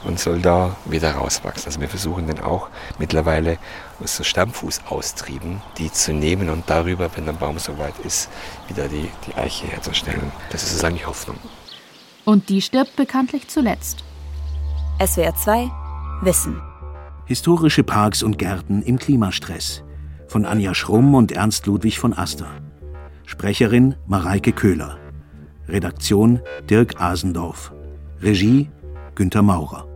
und 0.06 0.18
soll 0.20 0.40
da 0.40 0.76
wieder 0.84 1.12
rauswachsen. 1.12 1.66
Also 1.66 1.80
wir 1.80 1.88
versuchen 1.88 2.26
dann 2.26 2.40
auch 2.40 2.68
mittlerweile 2.98 3.58
so 4.04 4.22
Stammfußaustrieben, 4.22 5.60
die 5.78 5.90
zu 5.90 6.12
nehmen 6.12 6.48
und 6.48 6.64
darüber, 6.68 7.10
wenn 7.16 7.26
der 7.26 7.32
Baum 7.32 7.58
soweit 7.58 7.98
ist, 8.04 8.30
wieder 8.68 8.88
die, 8.88 9.08
die 9.26 9.34
Eiche 9.34 9.66
herzustellen. 9.66 10.32
Das 10.50 10.62
ist 10.62 10.70
sozusagen 10.70 10.96
die 10.96 11.06
Hoffnung. 11.06 11.36
Und 12.24 12.48
die 12.48 12.62
stirbt 12.62 12.96
bekanntlich 12.96 13.48
zuletzt. 13.48 14.04
SWR 15.04 15.34
2 15.34 15.70
Wissen. 16.22 16.60
Historische 17.26 17.82
Parks 17.82 18.22
und 18.22 18.38
Gärten 18.38 18.82
im 18.82 18.98
Klimastress. 18.98 19.82
Von 20.28 20.44
Anja 20.46 20.74
Schrumm 20.74 21.14
und 21.14 21.32
Ernst 21.32 21.66
Ludwig 21.66 21.98
von 21.98 22.16
Aster. 22.16 22.48
Sprecherin 23.26 23.96
Mareike 24.06 24.52
Köhler. 24.52 24.98
Redaktion 25.68 26.40
Dirk 26.70 27.00
Asendorf. 27.00 27.72
Regie 28.22 28.70
Günter 29.14 29.42
Maurer. 29.42 29.95